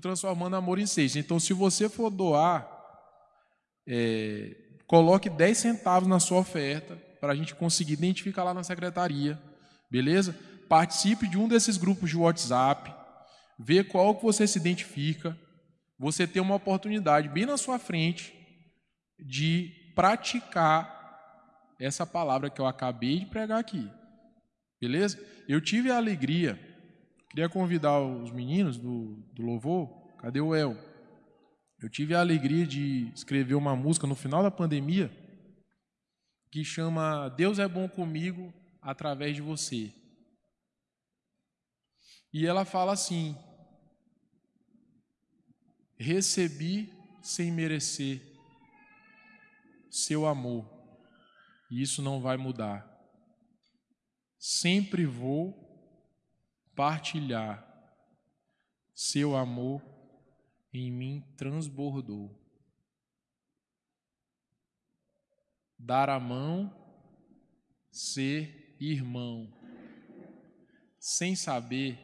[0.00, 1.16] Transformando Amor em Seis.
[1.16, 2.68] Então, se você for doar,
[3.86, 4.54] é,
[4.86, 9.40] coloque 10 centavos na sua oferta para a gente conseguir identificar lá na secretaria.
[9.90, 10.36] Beleza?
[10.68, 12.94] Participe de um desses grupos de WhatsApp.
[13.58, 15.36] Vê qual que você se identifica.
[15.98, 18.34] Você tem uma oportunidade bem na sua frente
[19.18, 20.96] de praticar
[21.80, 23.90] essa palavra que eu acabei de pregar aqui.
[24.80, 25.18] Beleza?
[25.48, 26.58] Eu tive a alegria,
[27.28, 30.76] queria convidar os meninos do, do louvor, cadê o El?
[31.80, 35.10] Eu tive a alegria de escrever uma música no final da pandemia
[36.50, 39.92] que chama Deus é bom comigo através de você.
[42.32, 43.36] E ela fala assim:
[45.96, 48.22] Recebi sem merecer
[49.90, 50.68] seu amor
[51.70, 52.86] e isso não vai mudar.
[54.38, 55.67] Sempre vou
[56.78, 57.66] partilhar.
[58.94, 59.82] Seu amor
[60.72, 62.32] em mim transbordou.
[65.76, 66.72] Dar a mão,
[67.90, 69.52] ser irmão.
[71.00, 71.98] Sem saber,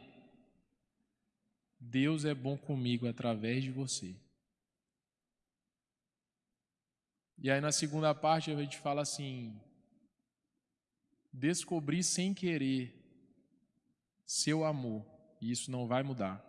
[1.79, 4.13] Deus é bom comigo através de você.
[7.37, 9.57] E aí na segunda parte a gente fala assim:
[11.31, 12.94] descobrir sem querer
[14.25, 15.05] seu amor,
[15.41, 16.43] e isso não vai mudar.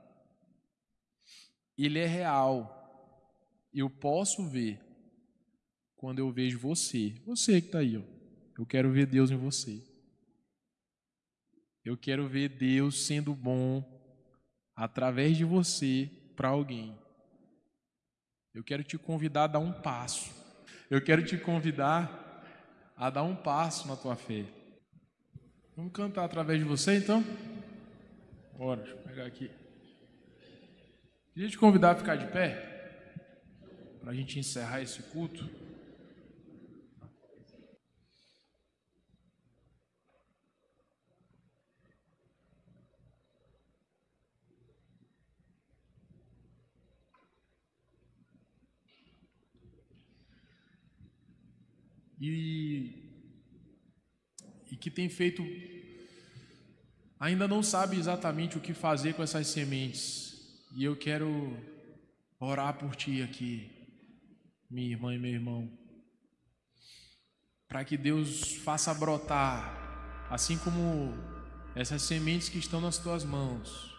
[1.77, 2.73] Ele é real.
[3.73, 4.81] Eu posso ver
[5.95, 8.03] quando eu vejo você, você que está aí, ó.
[8.59, 9.83] Eu quero ver Deus em você.
[11.85, 13.85] Eu quero ver Deus sendo bom
[14.75, 16.99] através de você para alguém.
[18.55, 20.37] Eu quero te convidar a dar um passo
[20.89, 22.43] eu quero te convidar
[22.97, 24.45] a dar um passo na tua fé.
[25.77, 27.25] Vamos cantar através de você então?
[28.57, 29.51] Bora, deixa eu pegar aqui.
[31.35, 33.13] Queria te convidar a ficar de pé,
[34.01, 35.47] para a gente encerrar esse culto.
[52.19, 52.91] e,
[54.71, 55.43] e que tem feito,
[57.19, 60.65] ainda não sabe exatamente o que fazer com essas sementes.
[60.75, 61.57] E eu quero
[62.39, 63.71] orar por ti aqui,
[64.71, 65.71] minha irmã e meu irmão,
[67.69, 71.15] para que Deus faça brotar, assim como
[71.75, 73.97] essas sementes que estão nas tuas mãos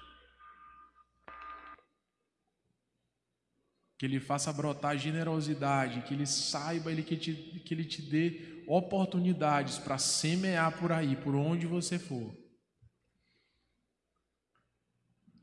[3.98, 8.64] que Ele faça brotar generosidade, que Ele saiba ele, que, te, que Ele te dê
[8.68, 12.32] oportunidades para semear por aí, por onde você for.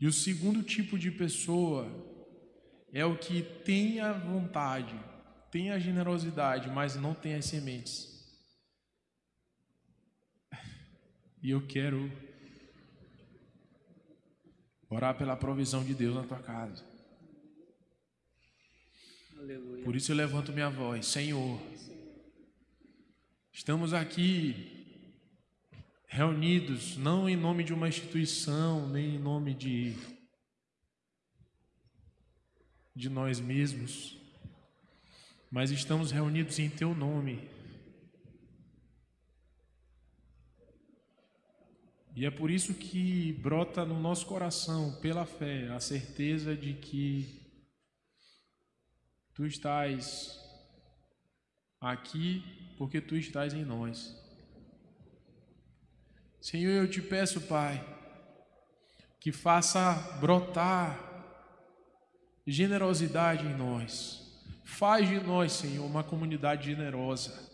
[0.00, 1.88] E o segundo tipo de pessoa
[2.92, 4.94] é o que tem a vontade,
[5.50, 8.12] tem a generosidade, mas não tem as sementes.
[11.42, 12.10] E eu quero
[14.88, 16.84] orar pela provisão de Deus na tua casa.
[19.38, 19.84] Aleluia.
[19.84, 21.60] Por isso eu levanto minha voz, Senhor.
[23.52, 24.73] Estamos aqui
[26.06, 29.96] reunidos não em nome de uma instituição, nem em nome de
[32.94, 34.16] de nós mesmos,
[35.50, 37.50] mas estamos reunidos em teu nome.
[42.14, 47.42] E é por isso que brota no nosso coração, pela fé, a certeza de que
[49.34, 50.40] tu estás
[51.80, 52.42] aqui
[52.78, 54.23] porque tu estás em nós.
[56.44, 57.82] Senhor, eu te peço, Pai,
[59.18, 60.94] que faça brotar
[62.46, 64.44] generosidade em nós.
[64.62, 67.50] Faz de nós, Senhor, uma comunidade generosa,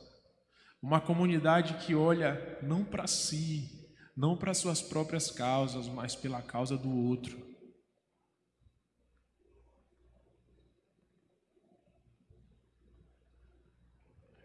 [0.82, 6.76] uma comunidade que olha não para si, não para suas próprias causas, mas pela causa
[6.76, 7.38] do outro.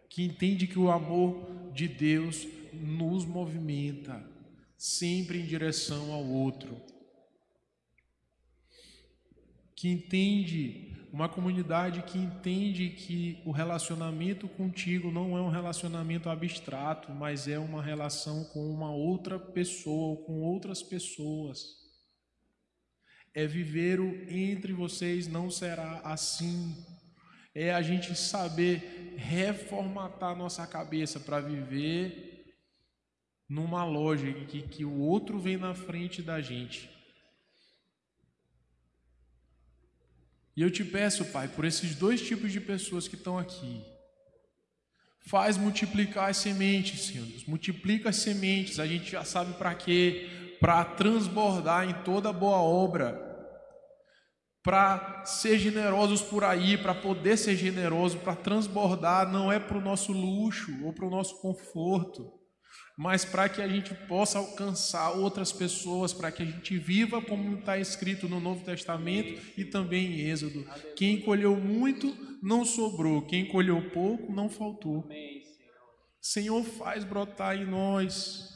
[0.08, 4.35] Que entende que o amor de Deus nos movimenta
[4.76, 6.80] sempre em direção ao outro.
[9.74, 17.10] Que entende uma comunidade que entende que o relacionamento contigo não é um relacionamento abstrato,
[17.10, 21.64] mas é uma relação com uma outra pessoa ou com outras pessoas.
[23.34, 26.76] É viver o entre vocês não será assim.
[27.54, 32.25] É a gente saber reformatar nossa cabeça para viver
[33.48, 36.96] numa lógica que, que o outro vem na frente da gente
[40.56, 43.84] E eu te peço, Pai, por esses dois tipos de pessoas que estão aqui.
[45.26, 47.26] Faz multiplicar as sementes, Senhor.
[47.46, 50.56] Multiplica as sementes, a gente já sabe para quê?
[50.58, 53.22] Para transbordar em toda boa obra.
[54.62, 59.82] Para ser generosos por aí, para poder ser generoso, para transbordar, não é para o
[59.82, 62.32] nosso luxo ou para o nosso conforto
[62.96, 67.58] mas para que a gente possa alcançar outras pessoas, para que a gente viva como
[67.58, 70.66] está escrito no Novo Testamento e também em Êxodo.
[70.96, 75.06] Quem colheu muito, não sobrou, quem colheu pouco, não faltou.
[76.22, 78.48] Senhor, faz brotar em nós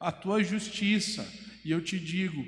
[0.00, 1.26] a tua justiça,
[1.62, 2.42] e eu te digo,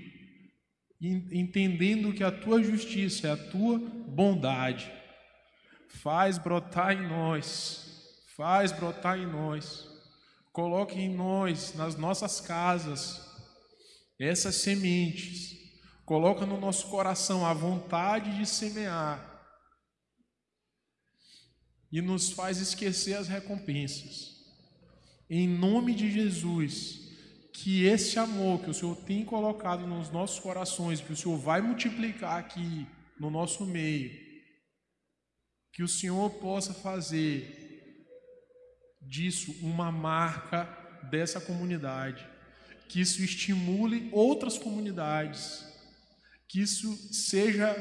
[1.00, 4.90] entendendo que a tua justiça é a tua bondade,
[5.88, 9.87] faz brotar em nós, faz brotar em nós
[10.58, 13.24] Coloque em nós, nas nossas casas,
[14.18, 15.56] essas sementes.
[16.04, 19.40] Coloca no nosso coração a vontade de semear.
[21.92, 24.34] E nos faz esquecer as recompensas.
[25.30, 27.08] Em nome de Jesus,
[27.54, 31.60] que esse amor que o Senhor tem colocado nos nossos corações, que o Senhor vai
[31.60, 32.84] multiplicar aqui
[33.20, 34.10] no nosso meio,
[35.72, 37.57] que o Senhor possa fazer
[39.08, 40.64] disso uma marca
[41.10, 42.26] dessa comunidade,
[42.88, 45.66] que isso estimule outras comunidades,
[46.46, 47.74] que isso seja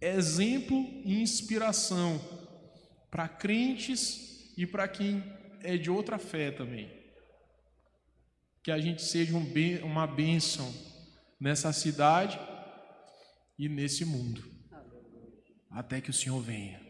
[0.00, 2.20] exemplo e inspiração
[3.10, 5.22] para crentes e para quem
[5.62, 6.90] é de outra fé também.
[8.62, 9.46] Que a gente seja um
[9.84, 10.72] uma bênção
[11.38, 12.38] nessa cidade
[13.58, 14.42] e nesse mundo,
[15.70, 16.83] até que o Senhor venha.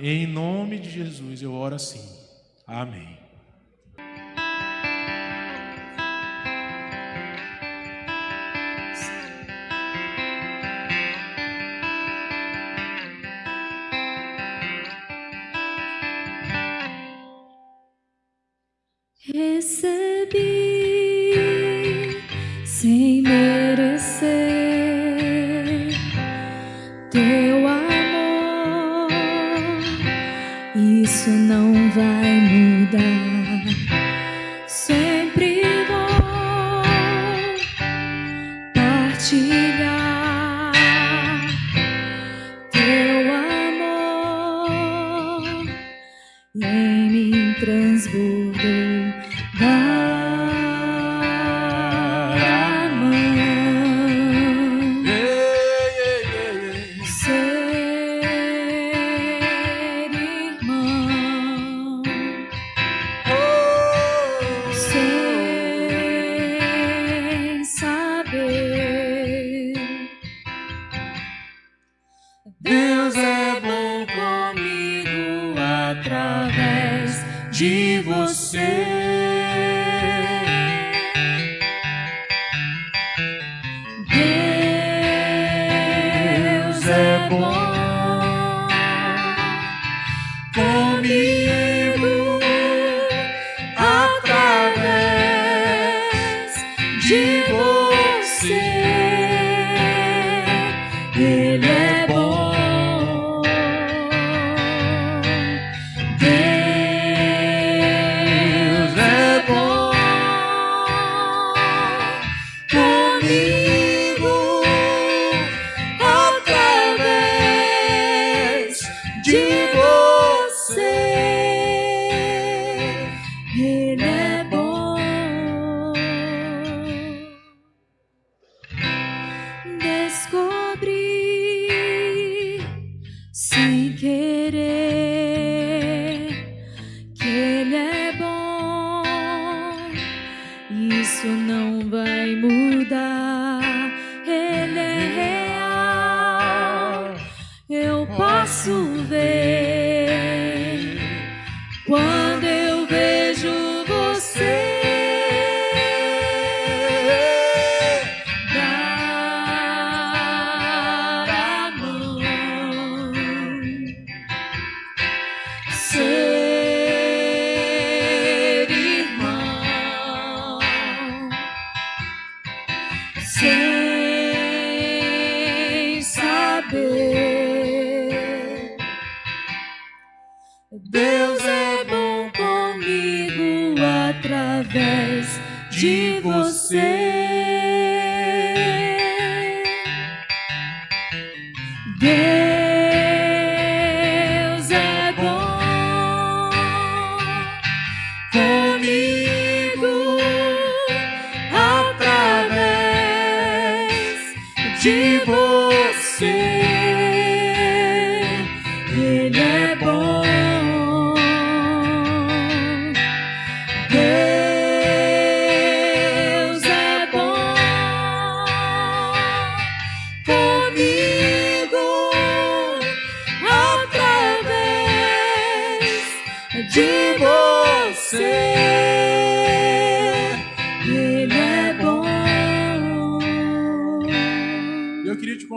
[0.00, 2.02] Em nome de Jesus eu oro assim.
[2.66, 3.27] Amém.
[31.18, 33.27] Isso não vai mudar.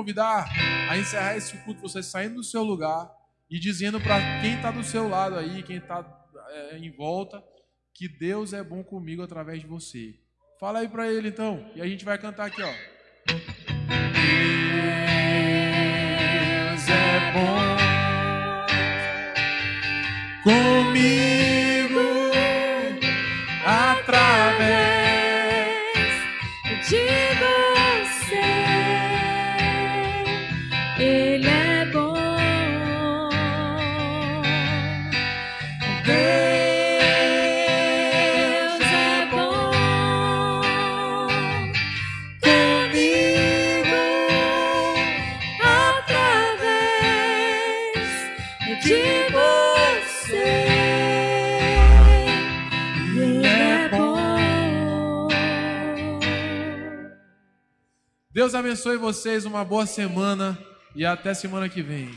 [0.02, 0.52] Convidar
[0.90, 3.08] a encerrar esse culto, você saindo do seu lugar
[3.48, 6.04] e dizendo para quem está do seu lado aí, quem está
[6.74, 7.44] em volta,
[7.94, 10.16] que Deus é bom comigo através de você.
[10.60, 12.74] Fala aí para ele então, e a gente vai cantar aqui, ó.
[16.68, 17.62] Deus é bom
[20.44, 21.71] Comigo
[58.42, 60.58] Deus abençoe vocês, uma boa semana
[60.96, 62.10] e até semana que vem.